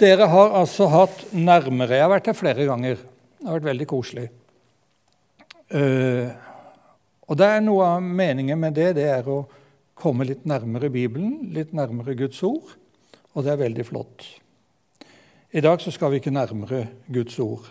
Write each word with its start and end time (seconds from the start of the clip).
dere 0.00 0.28
har 0.30 0.56
altså 0.58 0.88
hatt 0.92 1.28
nærmere 1.34 1.96
Jeg 1.96 2.04
har 2.04 2.12
vært 2.12 2.30
her 2.30 2.36
flere 2.38 2.66
ganger. 2.68 3.00
Det 3.38 3.46
har 3.46 3.58
vært 3.58 3.70
veldig 3.70 3.86
koselig. 3.90 4.26
Uh, 5.68 6.32
og 7.28 7.36
det 7.36 7.48
er 7.52 7.64
Noe 7.64 7.86
av 7.96 8.02
meningen 8.02 8.60
med 8.60 8.76
det 8.78 8.94
det 8.96 9.08
er 9.12 9.28
å 9.28 9.42
komme 9.98 10.24
litt 10.24 10.46
nærmere 10.48 10.90
Bibelen, 10.92 11.50
litt 11.54 11.74
nærmere 11.76 12.16
Guds 12.18 12.40
ord. 12.46 12.76
Og 13.34 13.44
det 13.44 13.52
er 13.52 13.60
veldig 13.60 13.86
flott. 13.86 14.24
I 15.52 15.62
dag 15.64 15.80
så 15.82 15.92
skal 15.94 16.12
vi 16.12 16.22
ikke 16.22 16.34
nærmere 16.34 16.86
Guds 17.12 17.38
ord. 17.42 17.66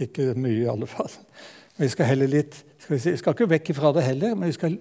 Ikke 0.00 0.32
mye, 0.36 0.64
i 0.64 0.70
alle 0.70 0.88
fall. 0.90 1.12
Vi 1.80 1.88
skal 1.90 2.10
heller 2.12 2.30
litt, 2.30 2.56
skal 2.80 2.96
vi, 2.96 3.02
si, 3.02 3.14
skal 3.18 3.36
ikke 3.36 3.50
vekk 3.50 3.72
fra 3.76 3.92
det 3.96 4.04
heller, 4.06 4.36
men 4.36 4.50
vi 4.50 4.56
skal 4.56 4.76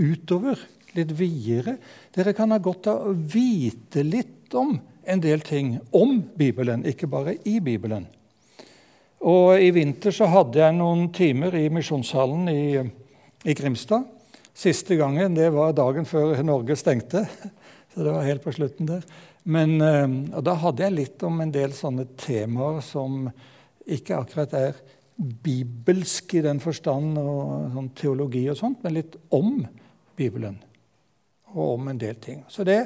utover, 0.00 0.60
litt 0.96 1.12
videre. 1.14 1.76
Dere 2.14 2.34
kan 2.34 2.50
ha 2.50 2.58
godt 2.62 2.88
av 2.90 3.10
å 3.10 3.14
vite 3.14 4.02
litt 4.06 4.54
om 4.58 4.74
en 5.04 5.20
del 5.22 5.42
ting 5.44 5.78
om 5.96 6.18
Bibelen, 6.36 6.84
ikke 6.86 7.08
bare 7.10 7.36
i 7.48 7.58
Bibelen. 7.60 8.06
Og 9.20 9.60
I 9.60 9.70
vinter 9.76 10.14
så 10.16 10.28
hadde 10.32 10.62
jeg 10.62 10.76
noen 10.78 11.10
timer 11.12 11.54
i 11.58 11.66
Misjonshallen 11.72 12.48
i, 12.48 12.62
i 13.44 13.56
Grimstad. 13.56 14.06
Siste 14.56 14.96
gangen 14.96 15.36
det 15.36 15.50
var 15.52 15.74
dagen 15.76 16.08
før 16.08 16.40
Norge 16.44 16.76
stengte, 16.76 17.26
så 17.92 18.06
det 18.06 18.14
var 18.14 18.26
helt 18.26 18.44
på 18.44 18.54
slutten 18.56 18.88
der. 18.88 19.04
Men, 19.44 19.76
eh, 19.80 20.08
og 20.36 20.44
Da 20.44 20.56
hadde 20.62 20.84
jeg 20.84 20.96
litt 20.96 21.22
om 21.24 21.40
en 21.40 21.52
del 21.52 21.72
sånne 21.76 22.06
temaer 22.20 22.80
som 22.84 23.28
ikke 23.90 24.18
akkurat 24.20 24.56
er 24.56 24.80
bibelsk 25.20 26.34
i 26.38 26.44
den 26.44 26.60
forstand, 26.62 27.18
og 27.20 27.72
sånn 27.74 27.92
teologi 27.96 28.46
og 28.48 28.56
sånt, 28.56 28.80
men 28.84 28.96
litt 28.96 29.16
om 29.36 29.60
Bibelen 30.16 30.56
og 31.50 31.74
om 31.74 31.88
en 31.90 31.98
del 31.98 32.16
ting. 32.22 32.44
Så 32.48 32.64
det 32.64 32.84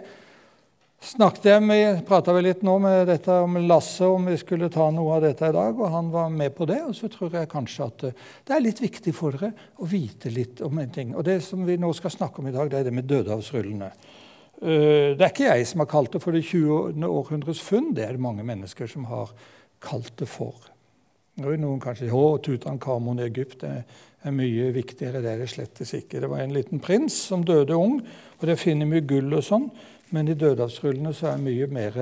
snakket 1.04 1.46
jeg 1.48 1.62
med, 1.64 2.00
prata 2.08 2.32
vi 2.36 2.42
litt 2.46 2.62
nå 2.64 2.74
med 2.82 3.06
dette 3.08 3.36
om 3.44 3.58
Lasse, 3.68 4.06
om 4.08 4.26
vi 4.30 4.36
skulle 4.40 4.70
ta 4.72 4.86
noe 4.94 5.18
av 5.18 5.24
dette 5.26 5.48
i 5.50 5.54
dag, 5.54 5.78
og 5.78 5.92
han 5.92 6.10
var 6.12 6.32
med 6.32 6.54
på 6.56 6.66
det. 6.68 6.80
Og 6.88 6.94
så 6.96 7.10
tror 7.12 7.34
jeg 7.36 7.50
kanskje 7.52 7.88
at 7.88 8.04
eh, 8.08 8.18
det 8.46 8.56
er 8.56 8.64
litt 8.64 8.82
viktig 8.82 9.14
for 9.16 9.36
dere 9.36 9.52
å 9.80 9.88
vite 9.88 10.32
litt 10.32 10.62
om 10.64 10.80
en 10.80 10.92
ting. 10.94 11.14
Og 11.14 11.26
det 11.26 11.40
som 11.44 11.64
vi 11.68 11.76
nå 11.80 11.92
skal 11.96 12.14
snakke 12.14 12.40
om 12.40 12.48
i 12.50 12.54
dag, 12.54 12.70
det 12.72 12.80
er 12.80 12.88
det 12.88 12.94
med 12.96 13.08
dødehavsrullene. 13.10 13.90
Eh, 14.60 15.12
det 15.14 15.20
er 15.20 15.32
ikke 15.32 15.50
jeg 15.50 15.68
som 15.70 15.84
har 15.84 15.90
kalt 15.92 16.14
det 16.16 16.22
for 16.24 16.36
det 16.36 16.44
20. 16.48 17.08
århundres 17.08 17.62
funn, 17.64 17.92
det 17.96 18.06
er 18.06 18.16
det 18.16 18.24
mange 18.24 18.46
mennesker 18.46 18.90
som 18.90 19.06
har 19.10 19.34
kalt 19.84 20.14
det 20.20 20.30
for. 20.30 20.70
Vil 21.44 21.58
noen 21.58 21.80
kanskje 21.82 22.12
Å, 22.14 22.26
Tutankhamon 22.38 23.18
i 23.18 23.26
Egypt 23.26 23.64
er, 23.66 23.82
er 24.22 24.34
mye 24.34 24.68
viktigere. 24.72 25.20
Det 25.20 25.32
er 25.32 25.40
det 25.42 25.50
slettes 25.50 25.90
ikke. 25.98 26.20
Det 26.22 26.30
var 26.30 26.44
en 26.44 26.54
liten 26.54 26.80
prins 26.82 27.16
som 27.26 27.42
døde 27.44 27.74
ung, 27.74 27.98
og 28.38 28.46
det 28.46 28.60
finner 28.60 28.88
mye 28.88 29.02
gull 29.04 29.34
og 29.34 29.42
sånn. 29.42 29.66
Men 30.14 30.30
i 30.30 30.38
dødehavsrullene 30.38 31.12
så 31.16 31.32
er 31.32 31.42
mye 31.42 31.66
mer 31.70 31.98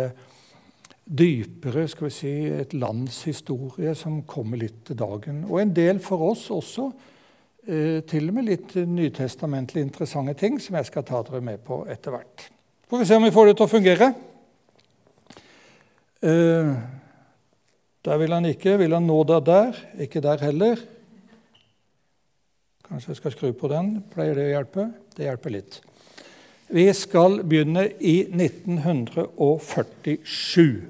dypere 1.02 1.86
skal 1.90 2.08
vi 2.08 2.14
si, 2.14 2.32
et 2.52 2.74
lands 2.76 3.22
historie 3.26 3.94
som 3.98 4.20
kommer 4.28 4.60
litt 4.60 4.84
til 4.88 4.98
dagen. 5.00 5.42
Og 5.48 5.60
en 5.62 5.74
del 5.74 6.00
for 6.04 6.30
oss 6.30 6.46
også. 6.54 6.90
Eh, 7.62 8.00
til 8.08 8.26
og 8.30 8.34
med 8.34 8.48
litt 8.48 8.74
nytestamentlig 8.74 9.84
interessante 9.84 10.34
ting 10.38 10.58
som 10.62 10.74
jeg 10.78 10.88
skal 10.88 11.06
ta 11.06 11.20
dere 11.26 11.42
med 11.44 11.62
på 11.62 11.84
etter 11.90 12.14
hvert. 12.14 12.48
Får 12.90 13.02
vi 13.02 13.06
se 13.08 13.18
om 13.18 13.26
vi 13.26 13.34
får 13.34 13.48
det 13.48 13.54
til 13.58 13.68
å 13.68 13.70
fungere. 13.70 14.08
Eh, 16.22 16.72
der 18.02 18.18
vil 18.18 18.34
han 18.34 18.50
ikke. 18.50 18.76
Vil 18.82 18.96
han 18.98 19.06
nå 19.06 19.20
deg 19.30 19.46
der? 19.46 19.78
Ikke 20.06 20.22
der 20.24 20.42
heller. 20.42 20.82
Kanskje 22.88 23.14
jeg 23.14 23.22
skal 23.22 23.36
skru 23.36 23.48
på 23.56 23.70
den. 23.70 23.94
Pleier 24.10 24.36
det 24.36 24.50
å 24.50 24.54
hjelpe? 24.56 24.90
Det 25.14 25.28
hjelper 25.28 25.54
litt. 25.54 25.82
Vi 26.72 26.86
skal 26.96 27.42
begynne 27.44 27.82
i 28.00 28.22
1947. 28.32 30.82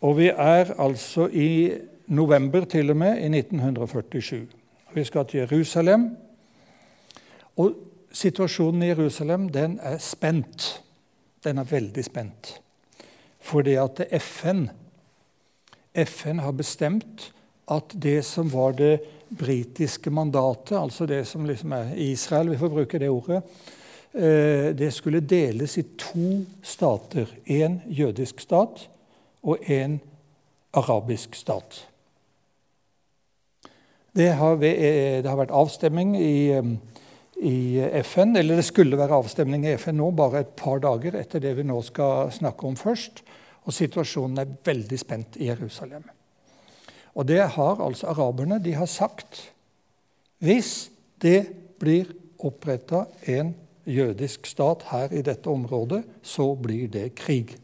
Og 0.00 0.16
vi 0.18 0.28
er 0.28 0.80
altså 0.82 1.28
i 1.30 1.72
november 2.06 2.64
til 2.66 2.90
og 2.90 2.96
med 2.96 3.18
i 3.18 3.38
1947. 3.38 4.46
Vi 4.94 5.04
skal 5.04 5.26
til 5.30 5.40
Jerusalem. 5.44 6.16
Og 7.56 7.72
situasjonen 8.10 8.82
i 8.82 8.90
Jerusalem 8.90 9.48
den 9.48 9.78
er 9.82 9.98
spent. 9.98 10.82
Den 11.44 11.58
er 11.58 11.64
veldig 11.70 12.04
spent. 12.04 12.60
Fordi 13.40 13.74
at 13.78 14.02
FN 14.18 14.66
FN 16.04 16.38
har 16.38 16.52
bestemt 16.52 17.32
at 17.70 17.94
det 18.02 18.24
som 18.24 18.52
var 18.52 18.76
det 18.76 19.00
britiske 19.38 20.10
mandatet, 20.10 20.78
altså 20.78 21.06
det 21.06 21.26
som 21.26 21.46
liksom 21.46 21.72
er 21.72 21.94
Israel, 21.94 22.50
vi 22.50 22.58
får 22.58 22.68
bruke 22.68 22.98
det 22.98 23.10
ordet, 23.10 23.42
det 24.16 24.88
skulle 24.96 25.20
deles 25.20 25.74
i 25.76 25.82
to 26.00 26.38
stater. 26.64 27.28
En 27.44 27.82
jødisk 27.92 28.40
stat 28.40 28.86
og 29.44 29.68
en 29.70 29.98
arabisk 30.76 31.34
stat. 31.36 31.82
Det 34.16 34.32
har, 34.32 34.62
eh, 34.64 35.22
vært 35.22 35.50
avstemning 35.50 36.16
i, 36.16 36.48
eh, 36.48 38.02
FN, 38.02 38.36
eller 38.36 38.56
det 38.56 38.64
skulle 38.64 38.96
være 38.96 39.22
avstemning 39.22 39.66
i 39.66 39.76
FN 39.76 39.96
nå, 39.96 40.10
bare 40.10 40.40
et 40.40 40.56
par 40.56 40.78
dager 40.78 41.14
etter 41.14 41.40
det 41.40 41.56
vi 41.56 41.62
nå 41.62 41.82
skal 41.84 42.30
snakke 42.30 42.64
om 42.64 42.74
først. 42.74 43.22
Og 43.66 43.72
situasjonen 43.72 44.38
er 44.38 44.56
veldig 44.64 44.98
spent 44.98 45.36
i 45.36 45.46
Jerusalem. 45.46 46.04
Og 47.14 47.26
det 47.26 47.48
har 47.48 47.76
altså 47.76 48.06
araberne 48.06 48.62
de 48.62 48.72
har 48.72 48.86
sagt. 48.86 49.50
Hvis 50.40 50.88
det 51.18 51.46
blir 51.78 52.06
oppretta 52.38 53.06
en 53.26 53.54
jødisk 53.86 54.46
stat 54.46 54.84
her 54.90 55.12
i 55.14 55.22
dette 55.22 55.50
området, 55.50 56.02
så 56.22 56.54
blir 56.54 56.88
det 56.92 57.14
krig. 57.18 57.56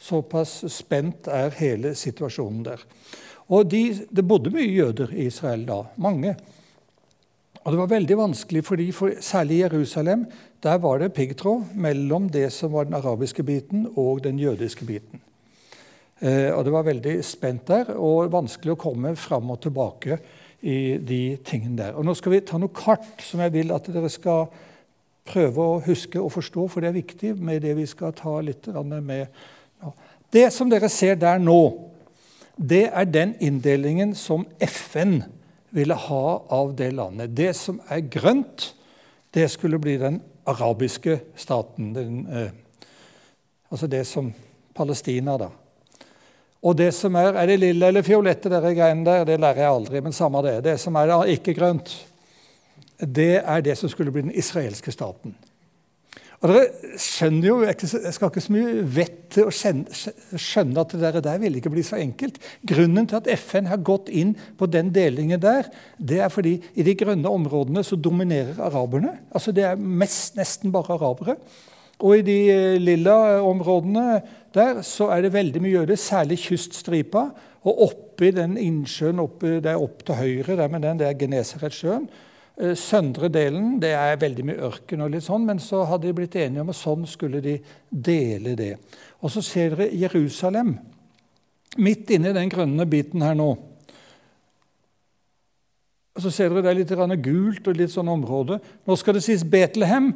Såpass 0.00 0.64
spent 0.72 1.28
er 1.28 1.56
hele 1.58 1.94
situasjonen 1.94 2.62
der. 2.64 2.84
Og 3.50 3.66
de, 3.70 4.06
Det 4.10 4.24
bodde 4.26 4.52
mye 4.54 4.70
jøder 4.70 5.12
i 5.12 5.26
Israel 5.26 5.66
da. 5.66 5.82
Mange. 5.96 6.36
Og 7.64 7.72
Det 7.72 7.78
var 7.78 7.86
veldig 7.86 8.16
vanskelig, 8.16 8.64
fordi 8.64 8.90
for, 8.92 9.10
særlig 9.20 9.56
i 9.56 9.62
Jerusalem 9.62 10.26
der 10.62 10.78
var 10.78 10.98
det 10.98 11.12
piggtråd 11.16 11.74
mellom 11.74 12.28
det 12.28 12.52
som 12.52 12.72
var 12.72 12.84
den 12.84 12.94
arabiske 12.94 13.42
biten, 13.42 13.86
og 13.96 14.22
den 14.24 14.38
jødiske 14.38 14.84
biten. 14.84 15.20
Eh, 16.20 16.52
og 16.52 16.64
Det 16.64 16.72
var 16.72 16.82
veldig 16.82 17.24
spent 17.24 17.66
der, 17.66 17.94
og 17.96 18.32
vanskelig 18.32 18.72
å 18.72 18.80
komme 18.80 19.16
fram 19.16 19.50
og 19.50 19.60
tilbake 19.60 20.18
i 20.62 20.98
de 20.98 21.36
tingene 21.44 21.76
der. 21.76 21.94
Og 21.96 22.04
Nå 22.04 22.14
skal 22.14 22.32
vi 22.32 22.40
ta 22.40 22.58
noe 22.58 22.72
kart 22.74 23.24
som 23.24 23.40
jeg 23.40 23.52
vil 23.52 23.72
at 23.72 23.88
dere 23.88 24.08
skal 24.08 24.48
prøve 25.30 25.66
å 25.66 25.80
huske 25.84 26.20
og 26.20 26.32
forstå, 26.34 26.66
for 26.68 26.82
det 26.82 26.90
er 26.90 26.98
viktig 26.98 27.34
med 27.38 27.62
det 27.64 27.76
vi 27.78 27.86
skal 27.88 28.14
ta 28.16 28.36
litt 28.44 28.66
med 28.66 29.26
nå. 29.80 29.92
Det 30.30 30.48
som 30.54 30.70
dere 30.70 30.90
ser 30.92 31.16
der 31.18 31.40
nå, 31.42 31.60
det 32.54 32.90
er 32.92 33.06
den 33.08 33.34
inndelingen 33.40 34.12
som 34.14 34.44
FN 34.60 35.22
ville 35.74 35.94
ha 35.94 36.24
av 36.50 36.74
det 36.78 36.90
landet. 36.94 37.32
Det 37.34 37.54
som 37.56 37.80
er 37.90 38.04
grønt, 38.10 38.74
det 39.34 39.48
skulle 39.50 39.80
bli 39.82 39.96
den 39.98 40.20
arabiske 40.50 41.20
staten. 41.38 41.92
Den, 41.94 42.26
eh, 42.26 42.52
altså 43.70 43.86
det 43.86 44.04
som 44.06 44.32
Palestina, 44.74 45.38
da. 45.38 45.50
Og 46.60 46.76
det 46.76 46.92
som 46.94 47.14
er 47.16 47.34
Er 47.34 47.46
det 47.46 47.60
lille 47.60 47.86
eller 47.86 48.02
fiolette, 48.02 48.50
dere 48.50 48.74
greiene 48.74 49.04
der? 49.04 49.24
Det 49.24 49.40
lærer 49.40 49.62
jeg 49.62 49.70
aldri, 49.70 50.00
men 50.00 50.12
samme 50.12 50.42
det. 50.42 50.64
Det 50.64 50.80
som 50.80 50.94
er 50.96 51.24
ikke 51.26 51.54
grønt, 51.54 51.88
det 53.00 53.40
er 53.40 53.62
det 53.64 53.78
som 53.78 53.88
skulle 53.88 54.12
bli 54.12 54.26
den 54.26 54.34
israelske 54.36 54.92
staten. 54.92 55.34
Og 56.40 56.48
dere 56.48 56.96
skjønner 56.96 57.46
jo, 57.50 57.56
Jeg 57.68 58.14
skal 58.16 58.30
ikke 58.30 58.40
så 58.40 58.52
mye 58.54 58.84
vett 58.96 59.18
til 59.34 59.50
å 59.50 59.52
skjønne 59.52 60.80
at 60.80 60.94
det 60.96 61.24
der 61.26 61.40
vil 61.42 61.58
ikke 61.58 61.72
bli 61.72 61.82
så 61.84 61.98
enkelt. 62.00 62.38
Grunnen 62.64 63.08
til 63.08 63.18
at 63.18 63.28
FN 63.42 63.68
har 63.68 63.82
gått 63.84 64.08
inn 64.08 64.32
på 64.58 64.66
den 64.66 64.88
delingen 64.94 65.40
der, 65.40 65.68
det 65.98 66.22
er 66.24 66.32
fordi 66.32 66.56
i 66.74 66.86
de 66.86 66.94
grønne 66.96 67.28
områdene 67.28 67.84
så 67.84 67.96
dominerer 67.96 68.56
araberne. 68.56 69.18
Altså 69.30 69.52
Det 69.52 69.66
er 69.68 69.76
mest, 69.76 70.38
nesten 70.40 70.72
bare 70.72 70.96
arabere. 70.96 71.36
Og 72.00 72.16
i 72.16 72.24
de 72.24 72.38
eh, 72.48 72.80
lilla 72.80 73.42
områdene 73.44 74.22
der 74.56 74.80
så 74.82 75.10
er 75.12 75.26
det 75.26 75.34
veldig 75.36 75.60
mye 75.60 75.76
jøder, 75.82 76.00
særlig 76.00 76.40
kyststripa. 76.40 77.28
Og 77.68 77.84
oppi 77.84 78.32
den 78.32 78.56
innsjøen 78.56 79.20
oppe, 79.20 79.58
det 79.60 79.74
er 79.74 79.82
opp 79.82 80.00
til 80.06 80.16
høyre, 80.16 80.56
der 80.56 80.72
med 80.72 80.88
den, 80.88 80.98
det 81.02 81.10
er 81.10 81.18
Genesaretsjøen. 81.20 82.08
Eh, 82.58 82.74
søndre 82.76 83.30
delen 83.32 83.78
det 83.82 83.92
er 83.94 84.18
veldig 84.20 84.44
mye 84.48 84.62
ørken, 84.70 85.04
og 85.04 85.12
litt 85.14 85.24
sånn, 85.24 85.46
men 85.46 85.60
så 85.62 85.84
hadde 85.88 86.08
de 86.08 86.16
blitt 86.16 86.36
enige 86.36 86.64
om 86.64 86.72
at 86.72 86.78
sånn 86.78 87.06
skulle 87.08 87.42
de 87.44 87.58
dele 87.90 88.56
det. 88.58 88.74
Og 89.22 89.32
så 89.32 89.42
ser 89.44 89.76
dere 89.76 89.92
Jerusalem 89.94 90.74
midt 91.78 92.10
inne 92.10 92.32
i 92.32 92.36
den 92.36 92.50
grønne 92.50 92.86
biten 92.90 93.22
her 93.22 93.36
nå. 93.38 93.52
Og 96.16 96.24
Så 96.24 96.32
ser 96.34 96.50
dere 96.50 96.64
det 96.66 96.70
er 96.72 96.80
litt 96.82 97.22
gult 97.22 97.68
og 97.70 97.76
litt 97.78 97.92
sånn 97.92 98.10
område. 98.10 98.58
Nå 98.84 98.96
skal 98.98 99.14
det 99.16 99.22
sies 99.24 99.44
Betlehem. 99.46 100.12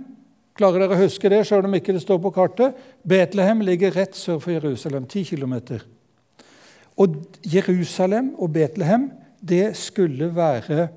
Klarer 0.55 0.85
dere 0.85 0.99
å 0.99 1.03
huske 1.05 1.31
det, 1.31 1.47
selv 1.47 1.67
om 1.67 1.75
ikke 1.75 1.95
det 1.95 2.03
står 2.03 2.19
på 2.23 2.33
kartet? 2.35 2.75
Betlehem 3.03 3.63
ligger 3.65 3.95
rett 3.95 4.15
sør 4.15 4.39
for 4.43 4.53
Jerusalem, 4.53 5.07
10 5.07 5.25
km. 5.25 5.81
Og 7.01 7.17
Jerusalem 7.43 8.35
og 8.39 8.53
Betlehem 8.55 9.09
det 9.43 9.77
skulle 9.79 10.29
være 10.35 10.89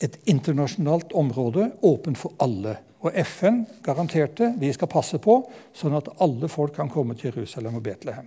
et 0.00 0.16
internasjonalt 0.32 1.12
område 1.12 1.70
åpent 1.84 2.18
for 2.18 2.36
alle 2.40 2.78
Og 3.00 3.16
FN 3.24 3.62
garanterte 3.80 4.50
vi 4.60 4.68
skal 4.76 4.90
passe 4.92 5.16
på, 5.24 5.38
sånn 5.72 5.96
at 5.96 6.10
alle 6.20 6.50
folk 6.52 6.74
kan 6.76 6.90
komme 6.92 7.14
til 7.16 7.30
Jerusalem 7.30 7.78
og 7.78 7.84
Betlehem. 7.86 8.26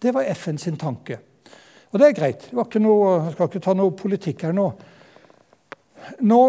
Det 0.00 0.12
var 0.12 0.28
FN 0.36 0.60
sin 0.60 0.76
tanke. 0.76 1.16
Og 1.90 1.98
det 1.98 2.10
er 2.10 2.16
greit. 2.18 2.44
Det 2.52 2.82
noe, 2.82 3.14
jeg 3.24 3.36
skal 3.38 3.48
ikke 3.48 3.62
ta 3.64 3.74
noe 3.74 3.94
politikk 3.96 4.44
her 4.44 4.52
nå. 4.52 4.66
Nå 6.28 6.40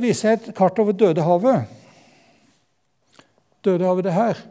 viser 0.00 0.32
jeg 0.32 0.40
et 0.40 0.56
kart 0.56 0.80
over 0.80 0.96
Dødehavet. 0.96 1.68
Dødehavet 3.64 4.08
det 4.08 4.16
her. 4.16 4.42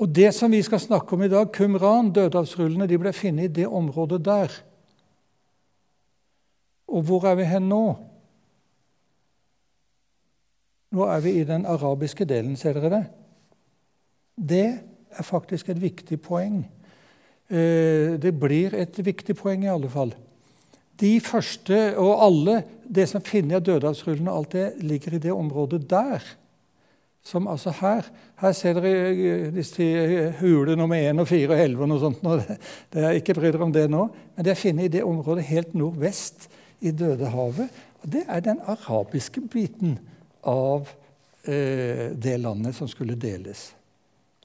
Og 0.00 0.14
det 0.14 0.30
som 0.32 0.54
vi 0.54 0.62
skal 0.64 0.80
snakke 0.80 1.16
om 1.16 1.26
i 1.26 1.28
dag, 1.28 1.50
Qumran, 1.52 2.14
dødehavsrullene, 2.14 2.86
de 2.88 2.98
ble 3.02 3.12
funnet 3.12 3.50
i 3.50 3.54
det 3.60 3.66
området 3.66 4.22
der. 4.24 4.54
Og 6.90 7.06
hvor 7.06 7.26
er 7.30 7.36
vi 7.38 7.46
hen 7.46 7.68
nå? 7.70 7.84
Nå 10.90 11.06
er 11.06 11.20
vi 11.22 11.36
i 11.38 11.46
den 11.46 11.66
arabiske 11.70 12.26
delen, 12.26 12.56
ser 12.58 12.74
dere 12.74 12.90
det? 12.90 13.04
Det 14.34 14.66
er 15.10 15.26
faktisk 15.26 15.70
et 15.70 15.78
viktig 15.82 16.18
poeng. 16.22 16.64
Eh, 17.50 18.18
det 18.18 18.32
blir 18.38 18.74
et 18.74 18.98
viktig 18.98 19.36
poeng 19.38 19.62
i 19.64 19.70
alle 19.70 19.90
fall. 19.90 20.12
De 21.00 21.14
første 21.22 21.78
og 21.96 22.24
alle, 22.26 22.56
det 22.84 23.06
som 23.08 23.22
finner 23.24 23.60
av 23.60 23.64
dødehavsrullene, 23.68 24.34
alt 24.34 24.56
det 24.56 24.66
ligger 24.82 25.16
i 25.16 25.22
det 25.22 25.32
området 25.32 25.84
der. 25.90 26.26
Som 27.22 27.46
altså 27.52 27.70
her. 27.80 28.06
Her 28.40 28.54
ser 28.56 28.80
dere 28.80 29.10
eh, 29.14 29.48
disse 29.54 29.84
hule 30.40 30.74
nummer 30.74 30.98
1 30.98 31.22
og 31.22 31.30
4 31.30 31.52
og 31.52 31.58
11 31.68 31.84
og 31.84 31.92
noe 31.92 32.02
sånt. 32.02 32.24
Det 32.92 33.04
er 33.04 33.18
ikke 33.18 33.62
om 33.62 33.72
det 33.72 33.86
nå, 33.90 34.08
men 34.34 34.44
det 34.44 34.56
er 34.56 34.64
funnet 34.64 34.88
i 34.88 34.96
det 34.98 35.06
området 35.06 35.46
helt 35.52 35.74
nordvest 35.78 36.50
i 36.80 36.90
Dødehavet. 36.90 37.68
Og 38.02 38.12
det 38.12 38.24
er 38.28 38.40
den 38.44 38.60
arabiske 38.64 39.42
biten 39.52 39.98
av 40.48 40.88
eh, 41.44 42.10
det 42.16 42.36
landet 42.40 42.76
som 42.76 42.88
skulle 42.88 43.18
deles. 43.20 43.70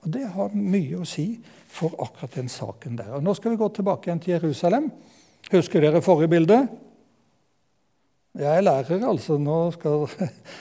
Og 0.04 0.12
Det 0.14 0.26
har 0.36 0.54
mye 0.54 1.02
å 1.02 1.08
si 1.08 1.32
for 1.72 1.96
akkurat 2.04 2.36
den 2.38 2.50
saken 2.52 2.98
der. 3.00 3.16
Og 3.18 3.24
Nå 3.24 3.34
skal 3.34 3.56
vi 3.56 3.62
gå 3.62 3.70
tilbake 3.74 4.10
igjen 4.10 4.22
til 4.22 4.36
Jerusalem. 4.36 4.90
Husker 5.52 5.82
dere 5.82 6.04
forrige 6.06 6.32
bilde? 6.36 6.60
Jeg 8.36 8.52
er 8.52 8.66
lærer, 8.66 9.06
altså. 9.08 9.38
Nå, 9.40 9.60
skal... 9.78 10.10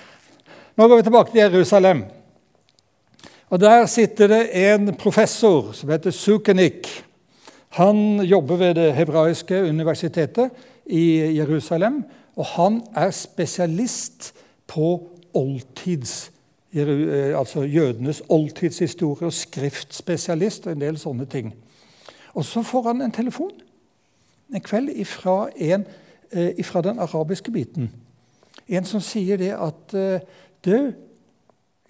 Nå 0.76 0.86
går 0.88 1.00
vi 1.00 1.06
tilbake 1.08 1.32
til 1.32 1.42
Jerusalem. 1.42 2.04
Og 3.50 3.60
Der 3.60 3.86
sitter 3.86 4.28
det 4.28 4.42
en 4.58 4.94
professor 4.96 5.72
som 5.72 5.90
heter 5.90 6.10
Sukenik. 6.10 6.88
Han 7.76 8.22
jobber 8.24 8.56
ved 8.56 8.74
Det 8.74 8.94
hebraiske 8.94 9.60
universitetet 9.68 10.50
i 10.86 11.36
Jerusalem. 11.36 12.04
Og 12.36 12.46
han 12.56 12.82
er 12.94 13.10
spesialist 13.10 14.32
på 14.66 15.10
oldtids 15.34 16.32
eh, 16.74 17.38
altså 17.38 17.62
jødenes 17.62 18.22
oldtidshistorie 18.28 19.26
og 19.26 19.32
skriftspesialist 19.32 20.66
og 20.66 20.72
en 20.72 20.80
del 20.80 20.98
sånne 20.98 21.26
ting. 21.30 21.54
Og 22.34 22.44
så 22.44 22.62
får 22.62 22.90
han 22.90 23.02
en 23.02 23.14
telefon 23.14 23.54
en 24.54 24.60
kveld 24.60 24.88
ifra, 24.88 25.48
en, 25.56 25.86
eh, 26.32 26.52
ifra 26.58 26.82
den 26.82 26.98
arabiske 26.98 27.50
biten. 27.50 27.90
En 28.68 28.84
som 28.84 29.00
sier 29.00 29.36
det 29.36 29.52
at 29.52 29.94
eh, 29.94 30.20
Du, 30.64 30.94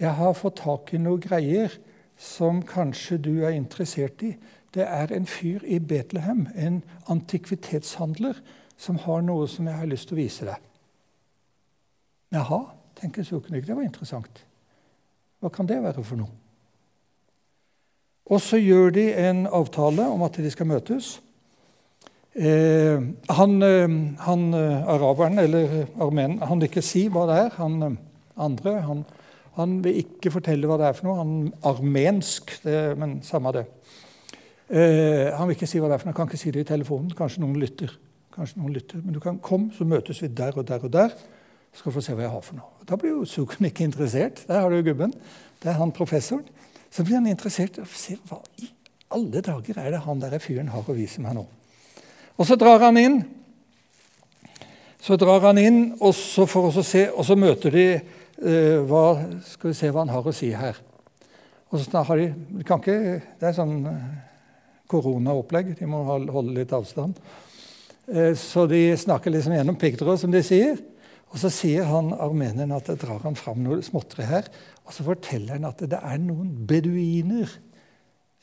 jeg 0.00 0.11
har 0.11 0.32
fått 0.35 0.56
tak 0.56 0.91
i 0.94 0.99
noen 0.99 1.20
greier 1.23 1.70
som 2.19 2.62
kanskje 2.67 3.20
du 3.23 3.44
er 3.46 3.55
interessert 3.55 4.23
i. 4.26 4.32
Det 4.75 4.82
er 4.82 5.12
en 5.14 5.26
fyr 5.26 5.62
i 5.62 5.79
Betlehem, 5.79 6.49
en 6.56 6.82
antikvitetshandler, 7.06 8.35
som 8.76 8.99
har 9.05 9.23
noe 9.25 9.49
som 9.50 9.67
jeg 9.69 9.79
har 9.79 9.91
lyst 9.91 10.09
til 10.11 10.19
å 10.19 10.23
vise 10.23 10.49
deg. 10.49 10.71
Jaha, 12.35 12.61
tenker 12.99 13.26
Suknik. 13.26 13.67
Det 13.67 13.76
var 13.76 13.87
interessant. 13.87 14.43
Hva 15.41 15.50
kan 15.53 15.69
det 15.69 15.82
være 15.82 16.03
for 16.03 16.19
noe? 16.19 16.32
Og 18.32 18.41
så 18.41 18.56
gjør 18.56 18.94
de 18.97 19.11
en 19.21 19.44
avtale 19.47 20.06
om 20.09 20.23
at 20.25 20.38
de 20.41 20.50
skal 20.50 20.69
møtes. 20.71 21.19
Eh, 22.35 23.03
han, 23.37 23.53
eh, 23.62 23.99
han, 24.25 24.47
eh, 24.55 24.88
araberen, 24.91 25.38
eller 25.38 25.85
armenen, 26.00 26.41
han 26.41 26.59
vil 26.59 26.70
ikke 26.70 26.82
si 26.82 27.06
hva 27.12 27.27
det 27.29 27.37
er. 27.44 27.53
Han 27.61 27.82
eh, 27.82 27.99
andre 28.37 28.81
han, 28.82 29.05
han, 29.55 29.77
vil 29.85 30.00
ikke 30.03 30.32
fortelle 30.35 30.67
hva 30.67 30.79
det 30.81 30.88
er 30.88 30.97
for 30.97 31.09
noe. 31.09 31.20
Han 31.20 31.53
armensk, 31.62 32.56
det, 32.65 32.97
men 32.99 33.20
samme 33.23 33.53
det. 33.55 33.67
Eh, 34.70 35.31
han 35.37 35.47
vil 35.47 35.55
ikke 35.59 35.69
si 35.70 35.82
hva 35.82 35.93
det 35.93 35.99
er 35.99 36.03
for 36.03 36.09
noe. 36.09 36.17
Han 36.17 36.25
kan 36.25 36.32
ikke 36.32 36.43
si 36.43 36.55
det 36.55 36.65
i 36.65 36.73
telefonen. 36.73 37.12
Kanskje 37.15 37.44
noen 37.44 37.61
lytter. 37.62 37.94
Kanskje 38.35 38.61
noen 38.61 38.75
lytter. 38.75 39.01
Men 39.05 39.15
du 39.15 39.21
kan 39.23 39.39
komme, 39.39 39.71
så 39.77 39.87
møtes 39.87 40.23
vi 40.23 40.29
der 40.29 40.57
og 40.59 40.67
der 40.69 40.83
og 40.83 40.93
der 40.93 41.15
skal 41.75 41.95
få 41.95 42.03
se 42.03 42.15
hva 42.15 42.27
jeg 42.27 42.35
har 42.35 42.43
for 42.45 42.59
noe. 42.59 42.87
Da 42.87 42.99
blir 42.99 43.17
jo 43.17 43.27
Sukun 43.27 43.67
ikke 43.67 43.87
interessert. 43.87 44.45
Der 44.49 44.61
har 44.63 44.71
du 44.71 44.83
gubben. 44.87 45.15
Det 45.63 45.71
er 45.73 45.79
han 45.79 45.95
professoren. 45.95 46.47
Så 46.91 47.03
blir 47.03 47.19
han 47.19 47.27
interessert 47.31 47.81
se 47.91 48.17
hva 48.29 48.39
i 48.63 48.69
alle 49.15 49.43
dager 49.45 49.79
er 49.79 49.95
det 49.95 50.03
han 50.05 50.21
der 50.23 50.39
fyren 50.43 50.71
har 50.73 50.87
å 50.87 50.97
vise 50.97 51.23
meg 51.23 51.37
nå. 51.37 51.45
Og 52.35 52.47
så 52.49 52.57
drar 52.59 52.83
han 52.83 52.99
inn. 52.99 53.21
Så 55.05 55.19
drar 55.21 55.43
han 55.45 55.61
inn, 55.61 55.81
og 56.01 56.15
så, 56.17 56.47
for 56.49 56.71
å 56.71 56.83
se, 56.83 57.05
og 57.13 57.27
så 57.29 57.37
møter 57.37 57.75
de 57.75 57.87
uh, 57.99 58.79
hva, 58.89 59.05
Skal 59.45 59.71
vi 59.71 59.77
se 59.77 59.91
hva 59.93 60.03
han 60.03 60.15
har 60.15 60.27
å 60.27 60.35
si 60.35 60.49
her. 60.57 60.79
Og 61.71 61.83
så 61.83 62.05
har 62.09 62.21
de, 62.23 62.31
de 62.59 62.67
kan 62.67 62.81
ikke, 62.81 63.21
Det 63.41 63.51
er 63.51 63.57
sånn 63.59 63.77
uh, 63.85 63.99
koronaopplegg. 64.91 65.75
De 65.79 65.91
må 65.91 66.03
holde 66.09 66.57
litt 66.57 66.73
avstand. 66.75 67.21
Uh, 68.09 68.33
så 68.37 68.67
de 68.71 68.87
snakker 69.01 69.33
liksom 69.33 69.56
gjennom 69.56 69.79
piggtråd, 69.81 70.19
som 70.21 70.35
de 70.35 70.43
sier. 70.45 70.83
Og 71.35 71.41
Så 71.43 71.51
sier 71.51 71.89
han 71.91 72.12
armeneren 72.15 72.73
at 72.77 72.87
det 72.87 73.01
drar 73.03 73.25
han 73.25 73.35
fram 73.35 73.65
noe 73.65 73.83
småtteri 73.83 74.27
her. 74.29 74.47
Og 74.87 74.95
så 74.95 75.03
forteller 75.03 75.56
han 75.56 75.67
at 75.67 75.81
det 75.83 75.99
er 75.99 76.21
noen 76.23 76.53
beduiner, 76.69 77.51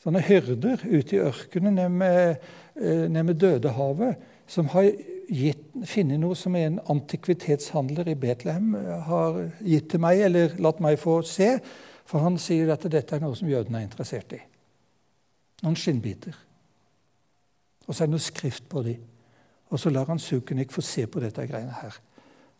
sånne 0.02 0.20
hyrder, 0.26 0.82
ute 0.84 1.16
i 1.16 1.22
ørkenen 1.22 1.78
nede 1.78 1.88
med, 1.88 2.42
eh, 2.76 3.32
Dødehavet, 3.32 4.16
som 4.46 4.68
har 4.74 4.90
gitt, 5.30 5.62
funnet 5.86 6.20
noe 6.20 6.36
som 6.36 6.54
en 6.56 6.80
antikvitetshandler 6.90 8.08
i 8.08 8.14
Betlehem 8.14 8.74
eh, 8.74 9.00
har 9.06 9.38
gitt 9.64 9.88
til 9.88 10.00
meg, 10.00 10.20
eller 10.20 10.58
latt 10.58 10.80
meg 10.80 10.98
få 10.98 11.22
se. 11.22 11.60
For 12.04 12.18
han 12.20 12.36
sier 12.36 12.74
at 12.74 12.84
dette 12.90 13.16
er 13.16 13.22
noe 13.22 13.38
som 13.38 13.48
jødene 13.48 13.78
er 13.78 13.86
interessert 13.86 14.34
i. 14.36 14.42
Noen 15.62 15.78
skinnbiter. 15.78 16.36
Og 17.86 17.94
så 17.94 18.02
er 18.02 18.10
det 18.10 18.18
noe 18.18 18.26
skrift 18.26 18.68
på 18.68 18.82
dem. 18.84 19.00
Og 19.72 19.80
så 19.80 19.90
lar 19.90 20.10
han 20.10 20.20
Sukenik 20.20 20.72
få 20.72 20.84
se 20.84 21.06
på 21.08 21.20
dette 21.22 21.46
greiene 21.48 21.72
her. 21.80 21.96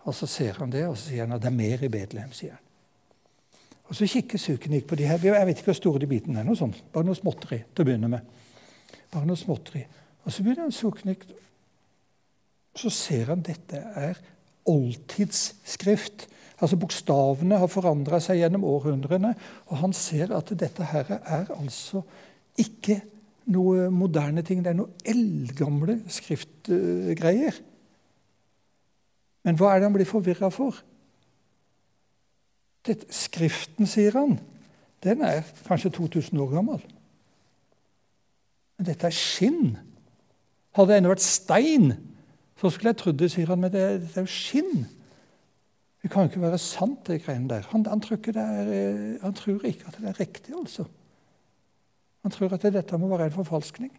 Og 0.08 0.14
Så 0.14 0.26
ser 0.26 0.58
han 0.58 0.70
det, 0.72 0.86
og 0.88 0.96
så 0.96 1.10
sier 1.10 1.26
han 1.26 1.36
at 1.36 1.42
det 1.42 1.50
er 1.52 1.56
mer 1.56 1.84
i 1.84 1.88
Betlehem. 1.88 2.32
sier 2.32 2.56
han. 2.56 2.58
Og 3.84 3.96
Så 3.96 4.06
kikker 4.06 4.38
Sukenik 4.38 4.86
på 4.86 4.96
de 4.96 5.04
her. 5.04 5.18
Jeg 5.18 5.46
vet 5.46 5.58
ikke 5.58 5.72
hvor 5.72 5.74
store 5.74 6.00
de 6.00 6.06
bitene 6.06 6.40
er. 6.40 6.44
noe 6.44 6.56
sånt. 6.56 6.82
Bare 6.92 7.04
noe 7.04 7.14
småtteri 7.14 7.62
til 7.74 7.84
å 7.84 7.84
begynne 7.84 8.08
med. 8.08 8.20
Bare 9.10 9.26
noe 9.26 9.36
småtteri. 9.36 9.84
Og 10.24 10.32
Så 10.32 10.42
begynner 10.42 10.62
han 10.62 10.72
Sukenik 10.72 11.24
Så 12.74 12.90
ser 12.90 13.26
han 13.26 13.42
dette 13.42 13.76
er 13.76 14.16
oldtidsskrift. 14.66 16.26
Altså 16.58 16.76
Bokstavene 16.76 17.58
har 17.58 17.68
forandra 17.68 18.20
seg 18.20 18.38
gjennom 18.38 18.64
århundrene. 18.64 19.34
Og 19.68 19.76
han 19.76 19.92
ser 19.92 20.32
at 20.32 20.48
dette 20.58 20.84
her 20.84 21.20
er 21.20 21.50
altså 21.52 22.02
ikke 22.56 23.02
noe 23.52 23.90
moderne 23.90 24.42
ting. 24.42 24.62
Det 24.64 24.70
er 24.70 24.78
noe 24.78 24.94
eldgamle 25.04 26.00
skriftgreier. 26.62 27.60
Men 29.42 29.58
hva 29.58 29.72
er 29.72 29.80
det 29.80 29.88
han 29.88 29.96
blir 29.96 30.08
forvirra 30.08 30.50
for? 30.54 30.76
Det, 32.86 33.04
skriften, 33.14 33.86
sier 33.86 34.14
han, 34.18 34.38
den 35.02 35.22
er 35.22 35.42
kanskje 35.66 35.90
2000 35.90 36.38
år 36.38 36.50
gammel. 36.50 36.82
Men 38.78 38.86
dette 38.86 39.06
er 39.06 39.14
skinn. 39.14 39.76
Hadde 40.74 40.90
det 40.90 40.98
ennå 40.98 41.12
vært 41.12 41.26
stein, 41.26 41.92
så 42.58 42.70
skulle 42.70 42.92
jeg 42.92 43.00
trodd 43.02 43.20
det, 43.20 43.30
sier 43.30 43.50
han. 43.50 43.62
Men 43.62 43.72
det, 43.74 43.84
det 44.02 44.16
er 44.16 44.26
jo 44.26 44.30
skinn. 44.30 44.86
Det 46.02 46.10
kan 46.10 46.26
jo 46.26 46.32
ikke 46.32 46.42
være 46.42 46.58
sant, 46.58 47.04
de 47.06 47.20
greiene 47.22 47.50
der. 47.50 47.66
Han, 47.70 47.86
han, 47.86 48.02
tror 48.02 48.18
er, 48.34 48.70
eh, 48.74 49.22
han, 49.22 49.34
tror 49.38 49.62
ikke 49.66 49.90
at 49.90 49.98
det 50.00 50.10
er 50.10 50.18
riktig, 50.18 50.54
altså. 50.58 50.86
Han 52.22 52.34
tror 52.34 52.54
at 52.54 52.66
dette 52.74 52.98
må 52.98 53.10
være 53.10 53.30
en 53.30 53.38
forfalskning. 53.38 53.92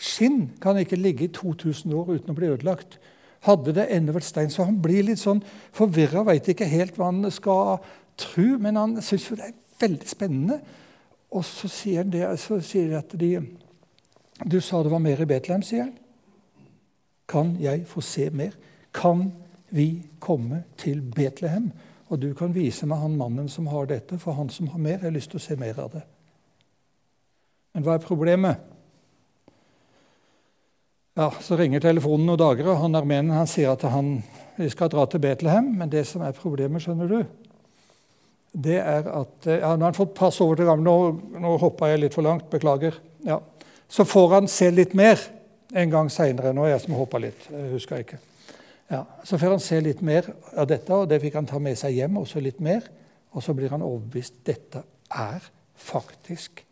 Skinn 0.00 0.48
kan 0.60 0.78
ikke 0.80 0.98
ligge 0.98 1.28
i 1.28 1.32
2000 1.32 1.92
år 1.94 2.16
uten 2.16 2.32
å 2.32 2.38
bli 2.38 2.50
ødelagt 2.50 2.98
hadde 3.44 3.74
det 3.76 3.88
ennå 3.92 4.14
vært 4.16 4.28
stein. 4.28 4.52
Så 4.52 4.66
han 4.66 4.80
blir 4.82 5.04
litt 5.06 5.20
sånn 5.20 5.42
forvirra, 5.74 6.24
veit 6.26 6.48
ikke 6.48 6.68
helt 6.68 6.96
hva 6.98 7.10
han 7.10 7.24
skal 7.34 7.78
tro, 8.20 8.46
men 8.60 8.78
han 8.80 8.96
syns 9.04 9.28
jo 9.28 9.38
det 9.38 9.50
er 9.50 9.58
veldig 9.82 10.08
spennende. 10.08 10.58
Og 11.34 11.44
så 11.46 11.68
sier 11.70 12.04
han 12.04 12.12
det, 12.14 12.24
så 12.40 12.60
sier 12.64 12.90
de 12.92 12.98
at 13.00 13.18
de 13.20 13.36
Du 14.50 14.60
sa 14.60 14.82
det 14.82 14.90
var 14.90 14.98
mer 14.98 15.20
i 15.22 15.28
Betlehem, 15.30 15.62
sier 15.62 15.84
han. 15.84 15.92
Kan 17.30 17.56
jeg 17.60 17.84
få 17.86 18.00
se 18.02 18.30
mer? 18.30 18.56
Kan 18.92 19.32
vi 19.70 20.02
komme 20.18 20.64
til 20.76 21.00
Betlehem? 21.02 21.70
Og 22.10 22.20
du 22.20 22.32
kan 22.34 22.54
vise 22.54 22.86
meg 22.86 22.98
han 22.98 23.16
mannen 23.16 23.48
som 23.48 23.66
har 23.70 23.86
dette, 23.86 24.18
for 24.18 24.34
han 24.34 24.50
som 24.50 24.68
har 24.68 24.78
mer, 24.78 24.98
jeg 24.98 25.06
har 25.06 25.14
lyst 25.14 25.30
til 25.30 25.38
å 25.38 25.44
se 25.44 25.56
mer 25.56 25.78
av 25.78 25.94
det. 25.94 26.02
Men 27.74 27.86
hva 27.86 27.94
er 27.94 28.02
problemet? 28.02 28.73
Ja, 31.14 31.30
Så 31.40 31.56
ringer 31.56 31.78
telefonen 31.78 32.26
noen 32.26 32.40
dager, 32.40 32.72
og 32.72 32.80
han 32.82 32.98
armenen 32.98 33.36
han 33.36 33.46
sier 33.46 33.70
at 33.76 33.84
han, 33.86 34.16
vi 34.58 34.66
skal 34.72 34.90
dra 34.90 35.04
til 35.06 35.22
Betlehem, 35.22 35.68
men 35.78 35.90
det 35.92 36.02
som 36.10 36.24
er 36.26 36.34
problemet, 36.34 36.82
skjønner 36.82 37.10
du, 37.10 37.20
det 38.54 38.80
er 38.80 39.06
at 39.10 39.46
ja, 39.46 39.74
Nå 39.74 39.82
har 39.82 39.92
han 39.92 39.96
fått 39.96 40.14
pass 40.14 40.40
over 40.42 40.58
til 40.58 40.66
gamle. 40.68 40.86
Nå, 40.86 41.38
nå 41.42 41.54
hoppa 41.58 41.88
jeg 41.90 42.04
litt 42.04 42.14
for 42.14 42.22
langt. 42.22 42.46
Beklager. 42.52 43.00
Ja. 43.26 43.40
Så 43.90 44.06
får 44.06 44.28
han 44.30 44.50
se 44.50 44.68
litt 44.70 44.94
mer 44.94 45.18
en 45.74 45.90
gang 45.90 46.10
seinere. 46.12 46.52
Nå 46.54 46.62
er 46.62 46.76
jeg 46.76 46.84
som 46.84 46.94
hoppa 46.94 47.18
litt. 47.18 47.48
Jeg 47.50 47.72
husker 47.72 48.04
ikke. 48.04 48.20
Ja, 48.92 49.00
så 49.26 49.40
får 49.42 49.56
han 49.56 49.64
se 49.64 49.80
litt 49.82 50.04
mer 50.06 50.28
av 50.54 50.68
dette, 50.70 50.94
og 50.94 51.08
det 51.10 51.18
fikk 51.24 51.40
han 51.40 51.50
ta 51.50 51.58
med 51.62 51.78
seg 51.80 51.96
hjem. 51.98 52.20
også 52.22 52.42
litt 52.42 52.62
mer, 52.62 52.86
Og 53.34 53.42
så 53.42 53.50
blir 53.54 53.72
han 53.74 53.82
overbevist 53.82 54.34
dette 54.46 54.84
er 55.10 55.42
faktisk 55.74 56.62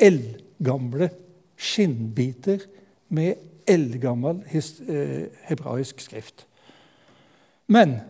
eldgamle 0.00 1.10
skinnbiter 1.56 2.64
med 3.08 3.34
eldgammel 3.66 4.42
eh, 4.52 5.26
hebraisk 5.48 6.00
skrift. 6.00 6.46
Men 7.66 8.00